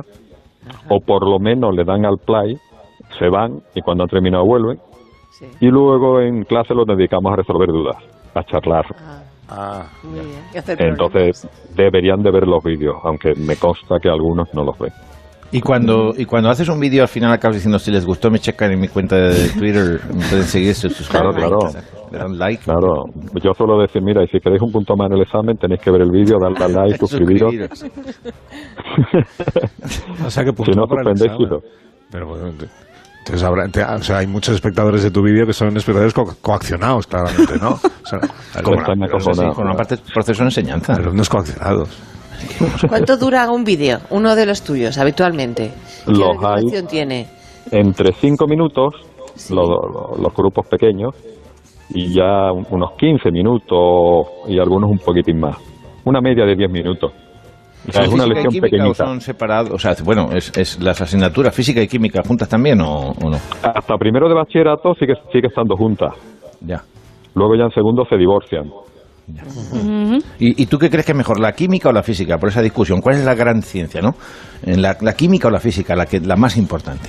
[0.88, 2.56] o por lo menos le dan al play,
[3.18, 4.78] se van y cuando han terminado vuelven.
[5.38, 5.46] Sí.
[5.60, 7.96] Y luego en clase los dedicamos a resolver dudas,
[8.34, 8.84] a charlar.
[9.50, 10.40] Ah, Muy bien.
[10.78, 14.92] Entonces deberían de ver los vídeos, aunque me consta que algunos no los ven.
[15.52, 18.38] Y cuando, y cuando haces un vídeo al final acabas diciendo si les gustó me
[18.38, 21.58] checan en mi cuenta de Twitter, me pueden seguir sus Claro, claro.
[22.12, 22.62] Le dan like.
[22.62, 23.06] Claro,
[23.42, 25.90] yo suelo decir, mira, y si queréis un punto más en el examen, tenéis que
[25.90, 27.54] ver el vídeo, darle a like, suscribiros.
[30.24, 31.60] O sea que Si no, para el examen.
[32.10, 32.52] Pero bueno,
[33.20, 36.34] entonces habrá- te- o sea, hay muchos espectadores de tu vídeo que son espectadores co-
[36.42, 37.70] coaccionados, claramente, ¿no?
[37.72, 38.18] O sea,
[38.62, 40.94] Como una- la- sí, con una parte del proceso de enseñanza.
[40.94, 41.88] alumnos coaccionados.
[42.88, 43.98] ¿Cuánto dura un vídeo?
[44.10, 45.70] Uno de los tuyos, habitualmente.
[46.06, 47.28] ¿Qué Los hay tiene?
[47.70, 48.94] entre 5 minutos,
[49.50, 51.14] lo- lo- los grupos pequeños,
[51.90, 55.56] y ya un- unos 15 minutos y algunos un poquitín más.
[56.04, 57.12] Una media de 10 minutos.
[57.88, 59.06] O sea, es una ¿Física y pequeñita.
[59.06, 59.72] son separados?
[59.72, 63.36] O sea, bueno, es, es las asignaturas física y química juntas también o, o no?
[63.62, 66.12] Hasta primero de bachillerato sigue, sigue estando juntas.
[66.60, 66.82] Ya.
[67.34, 68.64] Luego ya en segundo se divorcian.
[70.38, 72.36] ¿Y, y tú qué crees que es mejor, la química o la física?
[72.38, 74.10] Por esa discusión, ¿cuál es la gran ciencia, no?
[74.64, 77.08] En la, la química o la física, la, que, la más importante.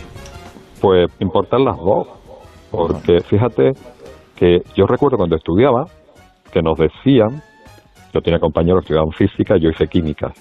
[0.80, 2.08] Pues importan las dos.
[2.70, 3.72] Porque fíjate
[4.36, 5.86] que yo recuerdo cuando estudiaba
[6.54, 7.42] que nos decían,
[8.14, 10.32] yo tenía compañeros que estudiaban física, yo hice química.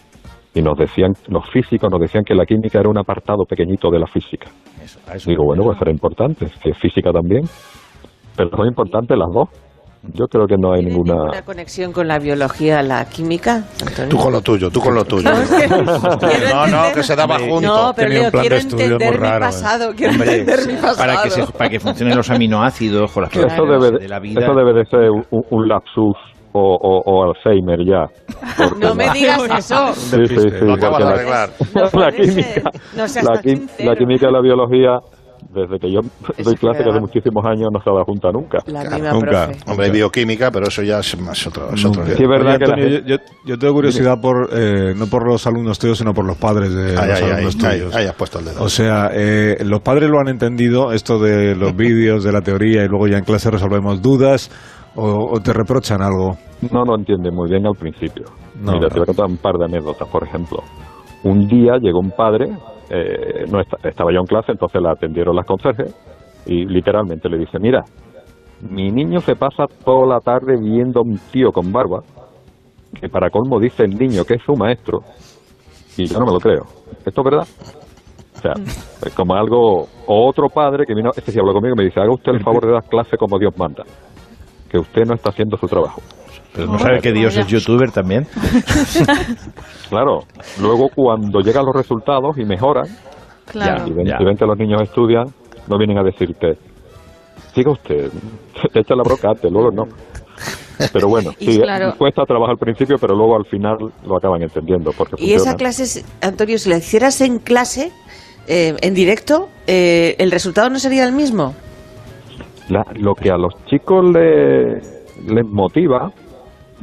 [0.54, 4.00] Y nos decían, los físicos nos decían que la química era un apartado pequeñito de
[4.00, 4.48] la física.
[5.24, 7.42] Digo, bueno, pues era importante, si es física también.
[8.36, 9.48] Pero son importantes las dos.
[10.14, 11.14] Yo creo que no hay ninguna...
[11.24, 13.64] ¿Una conexión con la biología, la química?
[13.86, 14.08] Antonio?
[14.08, 15.30] Tú con lo tuyo, tú con lo tuyo.
[15.30, 15.68] No, que
[16.70, 17.60] No, que se daba junto.
[17.60, 19.40] No, pero Tenía un plan de estudio entender muy raro, ¿eh?
[19.48, 19.92] pasado.
[19.94, 20.96] Quiero Hombre, entender mi pasado.
[20.96, 24.18] para que, se- para que funcionen los aminoácidos con las Eso proteínas debe, de la
[24.20, 24.40] vida.
[24.40, 26.16] eso debe de ser un, un lapsus
[26.52, 28.06] o, o- o Alzheimer ya.
[28.80, 29.92] No me la- digas eso.
[29.94, 30.48] Sí, sí, sí.
[30.64, 31.50] Lo acabas de la- arreglar.
[31.74, 32.70] No la química.
[32.96, 34.98] No la, quim- química y la biología,
[35.54, 36.00] desde que yo
[36.44, 38.58] doy clase, que hace muchísimos años, no se ha dado junta nunca.
[38.66, 39.46] La misma nunca.
[39.46, 39.70] profe.
[39.70, 42.04] Hombre, bioquímica, pero eso ya es más otro, es otro.
[42.06, 45.26] Sí, es verdad Oye, que la yo, yo- yo tengo curiosidad por eh, no por
[45.26, 47.94] los alumnos tuyos, sino por los padres de los ahí, alumnos ahí, tuyos.
[47.96, 48.62] ahí has puesto el dedo.
[48.62, 52.84] O sea, eh, los padres lo han entendido, esto de los vídeos, de la teoría,
[52.84, 54.50] y luego ya en clase resolvemos dudas,
[54.96, 56.36] o, o te reprochan algo.
[56.70, 58.24] No lo entiende muy bien al principio.
[58.60, 58.88] No, Mira, no.
[58.88, 60.58] te voy a contar un par de anécdotas, por ejemplo.
[61.24, 62.46] Un día llegó un padre,
[62.90, 65.94] eh, no esta- estaba yo en clase, entonces la atendieron las conserjes
[66.46, 67.82] y literalmente le dice, mira,
[68.68, 72.00] mi niño se pasa toda la tarde viendo a un tío con barba,
[73.00, 75.00] que para colmo dice el niño que es su maestro,
[75.96, 76.64] y yo no me lo creo.
[77.06, 77.46] ¿Esto es verdad?
[78.36, 78.52] O sea,
[79.06, 82.12] es como algo, otro padre que vino, este sí habló conmigo y me dice, haga
[82.12, 83.84] usted el favor de dar clase como Dios manda,
[84.70, 86.00] que usted no está haciendo su trabajo.
[86.54, 88.26] Pero no sabe que Dios es youtuber también.
[89.88, 90.20] Claro,
[90.60, 92.86] luego cuando llegan los resultados y mejoran,
[93.46, 93.86] Claro.
[93.88, 94.16] y, ven, Ya.
[94.20, 95.24] y ven que los niños estudian,
[95.68, 96.56] no vienen a decirte,
[97.54, 98.08] siga usted,
[98.72, 99.84] te echa la brocate, luego no.
[100.92, 101.92] Pero bueno, Y sí, claro.
[101.98, 104.92] cuesta trabajo al principio, pero luego al final lo acaban entendiendo.
[104.96, 105.56] Porque Y esa funciona.
[105.58, 107.90] clase, Antonio, si la hicieras en clase,
[108.46, 111.54] eh, en directo, eh, ¿el resultado no sería el mismo?
[112.70, 114.76] La- lo que a los chicos le-
[115.26, 116.10] les motiva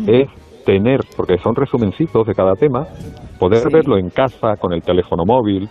[0.05, 0.27] es
[0.65, 2.85] tener, porque son resumencitos de cada tema,
[3.39, 5.67] poder verlo en casa con el teléfono móvil,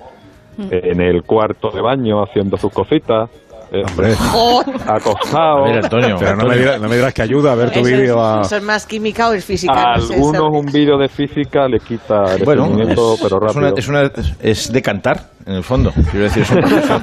[0.58, 3.28] en el cuarto de baño haciendo sus cositas,
[3.72, 3.82] eh,
[4.86, 5.64] acostado.
[5.64, 6.16] A ver, Antonio.
[6.18, 8.20] Pero no me, digas, no me dirás que ayuda a ver tu ¿Eso es- vídeo
[8.24, 8.40] a...
[8.40, 9.72] ¿Eso es más química o es física?
[9.74, 13.68] A No algunos un vídeo de física le quita el Bueno, es, pero es una,
[13.68, 13.74] rápido.
[13.76, 15.90] es, una- es de cantar, en el fondo.
[16.10, 17.00] Quiero decir, es un proceso.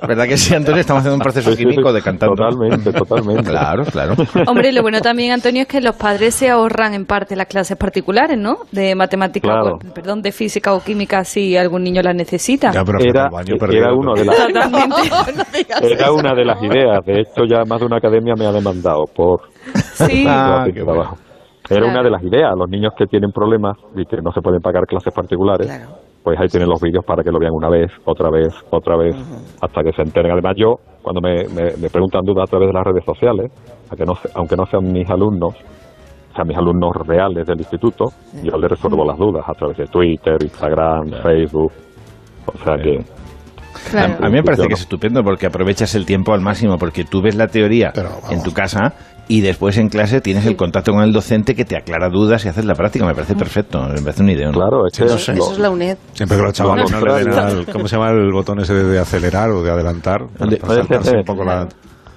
[0.08, 0.80] ¿Verdad que sí, Antonio?
[0.80, 2.34] Estamos haciendo un proceso químico de cantando.
[2.34, 3.50] Totalmente, totalmente.
[3.50, 4.14] Claro, claro.
[4.48, 7.76] Hombre, lo bueno también, Antonio, es que los padres se ahorran en parte las clases
[7.76, 8.56] particulares, ¿no?
[8.72, 9.74] De matemática, Claro.
[9.76, 12.70] o- perdón, de física o química si algún niño las necesita.
[12.72, 14.36] Ya, pero frente Era, baño era uno de las,
[14.70, 17.04] no era una de las ideas.
[17.04, 19.42] De hecho, ya más de una academia me ha demandado por
[19.94, 20.24] Sí.
[20.26, 21.16] Ah, por qué trabajo.
[21.68, 21.92] Era Claro.
[21.92, 22.50] una de las ideas.
[22.56, 25.90] Los niños que tienen problemas y que no se pueden pagar clases particulares, Claro.
[26.22, 29.16] Pues ahí tienen los vídeos para que lo vean una vez, otra vez, otra vez,
[29.60, 30.32] hasta que se enteren.
[30.32, 33.50] Además, yo, cuando me, me- me preguntan dudas a través de las redes sociales,
[33.90, 37.58] a que no se- aunque no sean mis alumnos, o sea, mis alumnos reales del
[37.58, 41.72] instituto, yo les resuelvo las dudas a través de Twitter, Instagram, Facebook.
[42.46, 43.02] O sea que...
[43.90, 44.14] Claro.
[44.20, 47.22] A mí me parece que es estupendo porque aprovechas el tiempo al máximo, porque tú
[47.22, 48.92] ves la teoría Pero, en tu casa
[49.30, 52.48] y después en clase tienes el contacto con el docente que te aclara dudas y
[52.48, 53.06] haces la práctica.
[53.06, 54.50] Me parece perfecto, me parece una idea.
[54.50, 55.14] Claro, es que lo-.
[55.14, 55.96] Eso es la UNED.
[56.14, 57.58] Siempre que los chavales no le den contrario.
[57.60, 57.66] al...
[57.72, 60.26] ¿Cómo se llama el botón ese de acelerar o de adelantar?
[60.36, 61.18] Para Puede saltarse ser.
[61.18, 61.68] un poco la...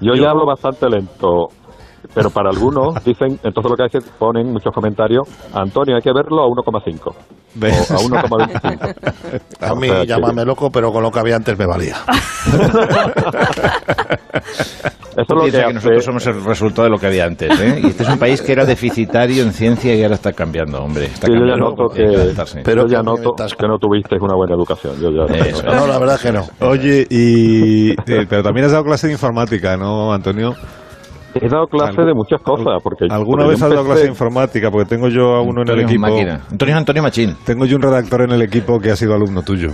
[0.02, 1.50] Yo ya hablo bastante lento,
[2.16, 6.42] pero para algunos dicen, entonces lo que hacen, ponen muchos comentarios, Antonio, hay que verlo
[6.42, 7.14] a 1,5.
[7.62, 8.96] O a 1,25.
[9.62, 11.98] A mí O sea que- llámame loco, pero con lo que había antes me valía.
[15.16, 17.60] Eso es lo que, nosotros somos el resultado de lo que había antes.
[17.60, 17.82] ¿eh?
[17.84, 21.06] Y este es un país que era deficitario en ciencia y ahora está cambiando, hombre.
[21.06, 25.00] Está yo ya noto que, pero ya noto que no tuvisteis una buena educación.
[25.00, 25.64] Yo ya Eso.
[25.64, 26.48] No, la verdad que no.
[26.62, 30.56] Oye, y, eh, pero también has dado clase de informática, ¿no, Antonio?
[31.36, 32.82] He dado clase de muchas cosas.
[32.84, 34.70] Porque ¿Alguna vez has dado clase de informática?
[34.72, 36.02] Porque tengo yo a uno en el equipo.
[36.02, 36.42] máquina.
[36.52, 37.36] Antonio Antonio Machín.
[37.46, 39.70] Tengo yo un redactor en el equipo que ha sido alumno tuyo.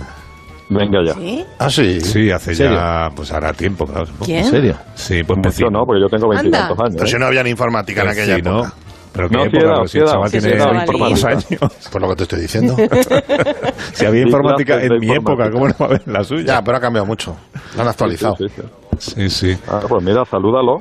[0.70, 1.14] Venga ya.
[1.58, 2.00] Ah, sí.
[2.00, 4.06] Sí, hace ya, pues hará tiempo, claro.
[4.24, 4.38] ¿Quién?
[4.44, 4.74] ¿En serio?
[4.94, 5.70] Sí, pues Mucho vecino.
[5.70, 6.94] no, porque yo tengo veintitantos años.
[6.96, 7.18] Pero si ¿eh?
[7.18, 8.58] no había ni informática en Pues aquella sí, ¿no?
[8.60, 8.74] época.
[9.12, 11.28] Pero qué No, época, sí si el chaval tiene sí, era 22 informática.
[11.66, 11.88] años.
[11.90, 12.76] Pues lo que te estoy diciendo.
[13.92, 15.50] Si había informática en mi época.
[15.50, 16.44] ¿cómo no va a haber en la suya?
[16.46, 17.36] ya, pero ha cambiado mucho.
[17.74, 18.36] Lo han actualizado.
[18.36, 18.68] Sí, sí, sí.
[18.98, 19.58] Sí, sí.
[19.68, 20.78] Ah, pues mira, salúdalo.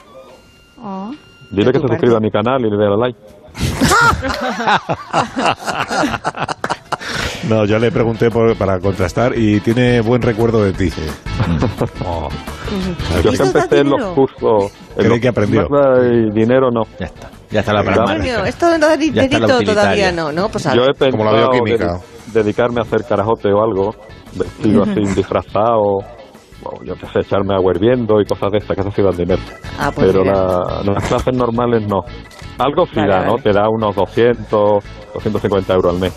[1.51, 3.19] Dile que se suscriba a mi canal y le dé a like.
[7.47, 10.91] No, yo le pregunté por- para contrastar y tiene buen recuerdo de ti.
[12.05, 12.29] Oh,
[13.23, 14.71] Yo empecé en los cursos.
[14.95, 15.67] Cree que aprendió.
[16.03, 16.83] Y dinero no.
[16.99, 17.29] Ya está.
[17.49, 17.79] Ya está la.
[17.79, 19.65] Antonio, esto dedito utilitaria.
[19.73, 20.49] todavía no, ¿no?
[20.49, 21.85] Pues Yo he pensado Como la bioquímica.
[21.95, 23.95] dedi- dedicarme a hacer carajote o algo,
[24.35, 25.99] vestido así disfrazado,
[26.83, 29.41] yo qué sé, echarme agua hirviendo y cosas de estas que se hacen dinero.
[29.79, 32.03] Ah, pues Pero la- las clases normales no.
[32.57, 33.31] Algo sí Vale, da, ¿no?
[33.31, 33.43] vale.
[33.43, 36.13] Te da unos 200, 250 euros al mes.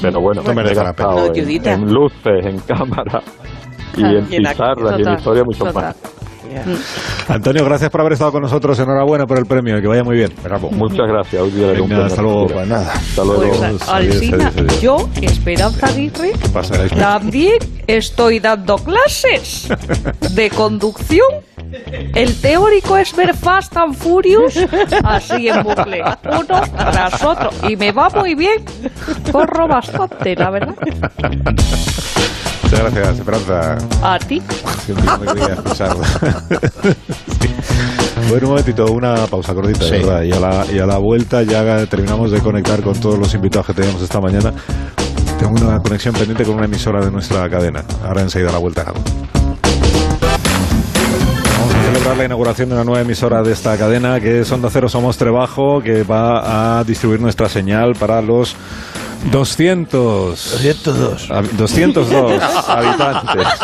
[0.00, 3.22] Pero bueno, No me he gastado en, luces, en cámara
[3.96, 5.94] y en pizarras y en historia mucho total.
[6.44, 7.30] Más.
[7.30, 8.78] Antonio, gracias por haber estado con nosotros.
[8.78, 10.32] Enhorabuena por el premio y que vaya muy bien.
[10.42, 10.70] Bravo.
[10.70, 11.42] Muchas gracias.
[11.42, 12.46] Hoy día Venga, hasta una luego.
[12.46, 12.60] quiera.
[12.60, 12.92] Pues nada.
[12.92, 13.42] Hasta luego.
[13.42, 14.80] Pues Adiós, Alsina, adiós, adiós.
[14.80, 16.32] yo, Esperanza Aguirre,
[16.98, 19.68] también estoy dando clases
[20.34, 21.26] de conducción.
[22.14, 24.56] El teórico es ver Fast and Furious
[25.04, 27.50] así en bucle, uno tras otro.
[27.68, 28.64] Y me va muy bien.
[29.32, 30.74] Corro bastante, la verdad.
[32.64, 33.76] Muchas gracias, Esperanza.
[34.02, 34.42] A ti.
[34.84, 35.04] Siempre.
[37.40, 37.48] Sí.
[38.30, 39.96] Bueno, un momentito, una pausa cortita, de Sí.
[40.06, 40.22] verdad.
[40.22, 43.66] Y a, la, y a la vuelta ya terminamos de conectar con todos los invitados
[43.66, 44.52] que teníamos esta mañana.
[45.38, 47.84] Tengo una conexión pendiente con una emisora de nuestra cadena.
[48.04, 49.00] Ahora enseguida a la vuelta hago.
[51.58, 54.68] Vamos a celebrar la inauguración de una nueva emisora de esta cadena que es Onda
[54.72, 58.56] Cero Somos Trebajo, que va a distribuir nuestra señal para los
[59.30, 59.86] 200
[60.60, 61.28] 202.
[61.30, 63.60] hab- 202 habitantes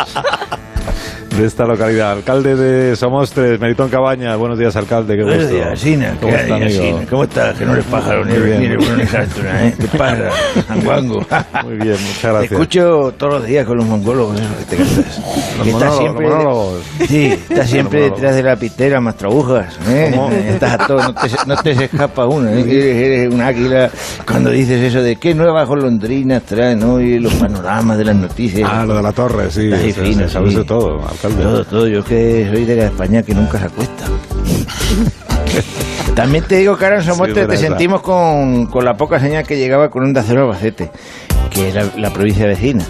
[1.37, 2.13] de esta localidad.
[2.13, 4.35] Alcalde de Somostres, Meritón Cabaña.
[4.37, 5.17] Buenos días, alcalde.
[5.17, 5.57] Qué Buenos gusto.
[5.57, 6.15] días, Sina.
[6.21, 7.01] ¿Cómo está, amigo?
[7.09, 7.57] ¿Cómo estás?
[7.59, 8.61] Que no eres pájaro ni eres bien.
[8.61, 9.75] ni eres bueno ni sátuna, ¿eh?
[9.79, 10.29] ¿Qué pasa,
[10.69, 11.25] Anguango?
[11.65, 12.53] Muy bien, muchas Te gracias.
[12.53, 15.21] escucho todos los días con los mongólogos esos que te cantas.
[15.59, 16.83] Los estás siempre, los monólogos.
[17.09, 19.79] Sí, estás siempre detrás de la pitera, más trabujas.
[19.89, 20.11] ¿eh?
[20.15, 20.31] ¿Cómo?
[20.31, 22.53] Estás a todo, no, te, se- no te se escapa una.
[22.53, 22.61] ¿eh?
[22.61, 23.91] Eres, eres un águila
[24.27, 28.69] cuando dices eso de qué nuevas golondrinas traen hoy los panoramas de las noticias.
[28.71, 29.67] Ah, lo de la torre, sí.
[29.73, 30.59] Estás sí, fino, sí, sabes sí.
[30.59, 31.43] de todo, alcalde.
[31.43, 31.89] Todo, todo.
[31.89, 34.05] Yo que soy de la España que nunca se acuesta.
[36.15, 39.91] También te digo en Somote Sí, te sentimos con, con la poca señal que llegaba
[39.91, 40.91] con Onda Cero Albacete,
[41.51, 42.85] que es la, provincia vecina.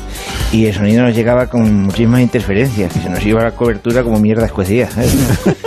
[0.53, 4.19] Y el sonido nos llegaba con muchísimas interferencias, que se nos iba la cobertura como
[4.19, 4.90] mierda escuecida.
[4.90, 5.16] ¿sabes?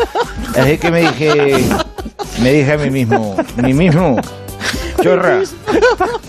[0.57, 1.57] Así que me dije,
[2.41, 4.19] me dije a mí mismo, mí mismo,
[5.01, 5.39] chorra,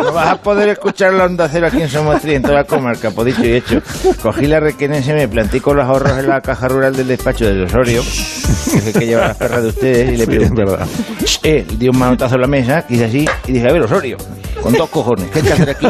[0.04, 3.10] no vas a poder escuchar la onda cero aquí en Somostri, en toda la comarca,
[3.10, 3.80] por dicho y hecho.
[4.22, 7.64] Cogí la requenense, me planté con los ahorros en la caja rural del despacho del
[7.64, 10.64] Osorio, que es el que lleva las perras de ustedes, y le pregunté,
[11.42, 14.18] eh, di un manotazo en la mesa, que hice así, y dije, a ver, Osorio,
[14.62, 15.86] con dos cojones, ¿qué hay que hacer aquí?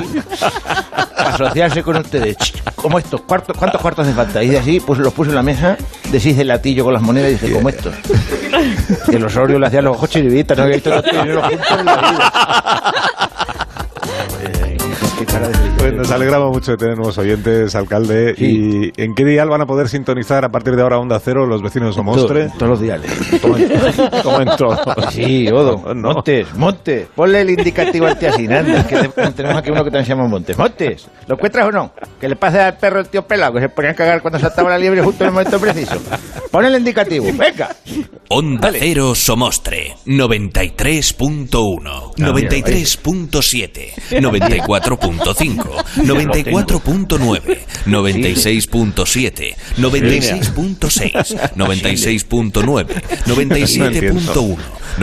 [1.16, 2.37] Asociarse con ustedes.
[2.37, 3.22] Ch, ¿Cómo estos?
[3.22, 4.42] ¿Cuartos, ¿Cuántos cuartos hace falta?
[4.42, 5.77] Y de así, pues los puse en la mesa,
[6.12, 7.94] deshice el latillo con las monedas y dije, como estos.
[9.09, 11.96] Que el Osorio le hacía los ojos chiribitas, no había visto dinero juntos en la
[11.96, 12.33] vida.
[15.79, 18.35] Pues nos alegramos mucho de tener nuevos oyentes, alcalde.
[18.37, 18.90] Sí.
[18.96, 21.62] ¿Y en qué dial van a poder sintonizar a partir de ahora Onda Cero los
[21.62, 22.46] vecinos de Somostre?
[22.48, 23.11] To- Todos los diales.
[23.40, 23.68] Como en,
[24.22, 24.79] como en todo.
[25.11, 25.94] Sí, Odo.
[25.94, 26.14] No.
[26.14, 27.07] Montes, Montes.
[27.14, 30.27] Ponle el indicativo al tío Asinanda, que te- tenemos aquí uno que también se llama
[30.29, 30.57] Montes.
[30.59, 31.92] Montes, ¿lo encuentras o no?
[32.20, 34.70] Que le pase al perro el tío pelado, que se ponía a cagar cuando saltaba
[34.70, 35.96] la liebre justo en el momento preciso.
[36.50, 37.74] Pon el indicativo, venga.
[38.30, 52.87] Onda Cero Somostre 93.1, 93.7, 94.5, 94.9, 96.7, 96.6, 96.9,
[53.26, 54.56] 97.1,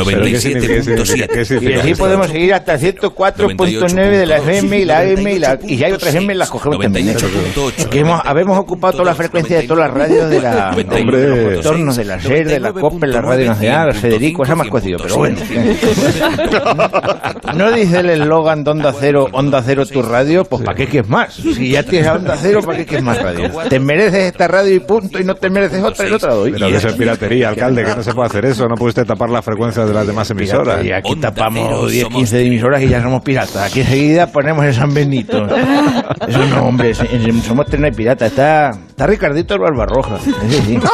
[0.03, 0.95] Pero ¿qué significa?
[0.95, 1.27] ¿Qué significa?
[1.27, 1.45] ¿Qué 97.7.
[1.45, 5.59] significa Y así podemos seguir hasta 104.9 de la FM y la AM y, la,
[5.61, 7.09] y ya hay otras FM las cogemos también.
[7.09, 7.15] ¿eh?
[7.15, 10.83] 98.8, Que hemos, habemos ocupado toda la frecuencia de todas las radios de la, de
[10.83, 14.55] los contornos de la SER, de la COPE, en la Radio Nacional, Federico, se ha
[14.55, 15.37] más cocido, pero bueno.
[17.55, 20.45] ¿No dice el eslogan de Onda Cero, Onda Cero tu radio?
[20.45, 21.33] Pues ¿para qué quieres más?
[21.33, 23.49] Si ya tienes Onda Cero, ¿para qué quieres más radio?
[23.69, 26.33] Te mereces esta radio y punto, y no te mereces otra y no te la
[26.33, 26.51] doy.
[26.51, 28.67] Pero que eso es piratería, alcalde, que no se puede hacer eso.
[28.67, 30.83] No puede usted tapar las frecuencias de las demás emisoras.
[30.83, 33.57] Y aquí tapamos 10, 15 de emisoras y ya somos piratas.
[33.57, 35.45] Aquí enseguida ponemos el San Benito.
[36.27, 38.25] Eso no, hombre, Somos Tres no hay pirata.
[38.25, 40.17] Está, está Ricardito el Barbarroja.
[40.17, 40.79] Ese sí.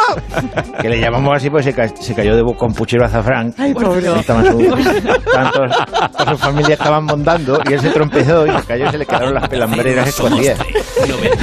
[0.82, 3.54] Que le llamamos así porque se, se cayó de boca un puchero azafrán.
[3.58, 4.08] Ay, pobre.
[4.20, 8.90] Estaban su, toda su familia estaban montando y él se trompezó y se cayó y
[8.92, 10.60] se le quedaron las pelambreras escondidas.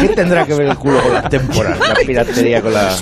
[0.00, 1.78] ¿Qué tendrá que ver el culo con las temporadas?
[1.88, 2.94] La piratería con la...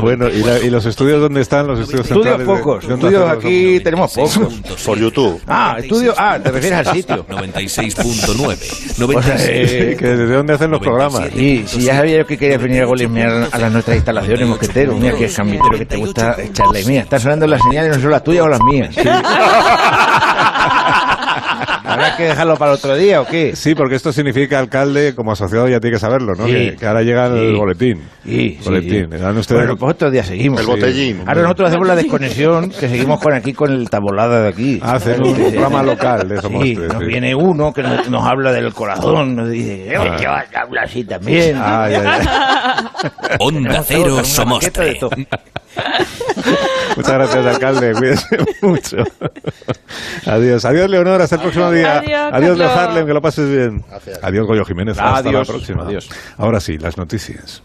[0.00, 1.66] Bueno, ¿y, la- y los estudios dónde están?
[1.66, 4.38] Los estudios Estudios centrales de- pocos, de estudios aquí tenemos pocos.
[4.84, 5.40] Por YouTube.
[5.46, 7.24] Ah, estudio, ah, te refieres al sitio.
[7.26, 9.16] 96.9.
[9.16, 11.28] O sea, eh, que ¿De dónde hacen los programas?
[11.34, 14.94] Sí, si ya sabía yo que querías venir a golismear a las nuestras instalaciones, mosquetero.
[14.96, 16.77] Mira que cambitero que te gusta echarle.
[16.86, 18.94] Mira, están sonando las señales, no son las tuyas o las mías.
[21.84, 23.56] ¿Habrá que dejarlo para otro día o qué?
[23.56, 26.46] Sí, porque esto significa, alcalde, como asociado ya tiene que saberlo, ¿no?
[26.46, 26.52] Sí.
[26.52, 27.56] Que, que ahora llega el Sí.
[27.56, 28.02] boletín.
[28.24, 29.08] Sí, sí, boletín.
[29.10, 29.16] sí.
[29.18, 30.60] Dan ustedes- Bueno, pues otro día seguimos.
[30.60, 30.70] El Sí.
[30.72, 31.20] botellín.
[31.26, 34.78] Ahora nosotros hacemos la desconexión, que seguimos con aquí con el tabolada de aquí.
[34.82, 37.08] Hacen un programa local de Somos Sí, Tres, nos sí.
[37.08, 40.16] viene uno que nos, nos habla del corazón, nos dice, "Eh, Ah.
[40.52, 41.56] yo hablo así también.
[41.60, 42.26] Ay, ay, ay.
[43.40, 44.98] Onda Cero una Somostre.
[46.96, 47.92] Muchas gracias, alcalde.
[47.92, 48.26] Cuídese
[48.62, 48.96] mucho.
[50.26, 50.64] Adiós.
[50.64, 51.22] Adiós, Leonor.
[51.22, 51.98] Hasta el próximo día.
[51.98, 52.70] Adiós, Adiós, Leo.
[52.70, 53.06] Harlem.
[53.06, 53.84] Que lo pases bien.
[54.22, 54.98] Adiós, Goyo Jiménez.
[54.98, 55.82] Hasta la próxima.
[55.84, 56.08] Adiós.
[56.36, 57.62] Ahora sí, las noticias.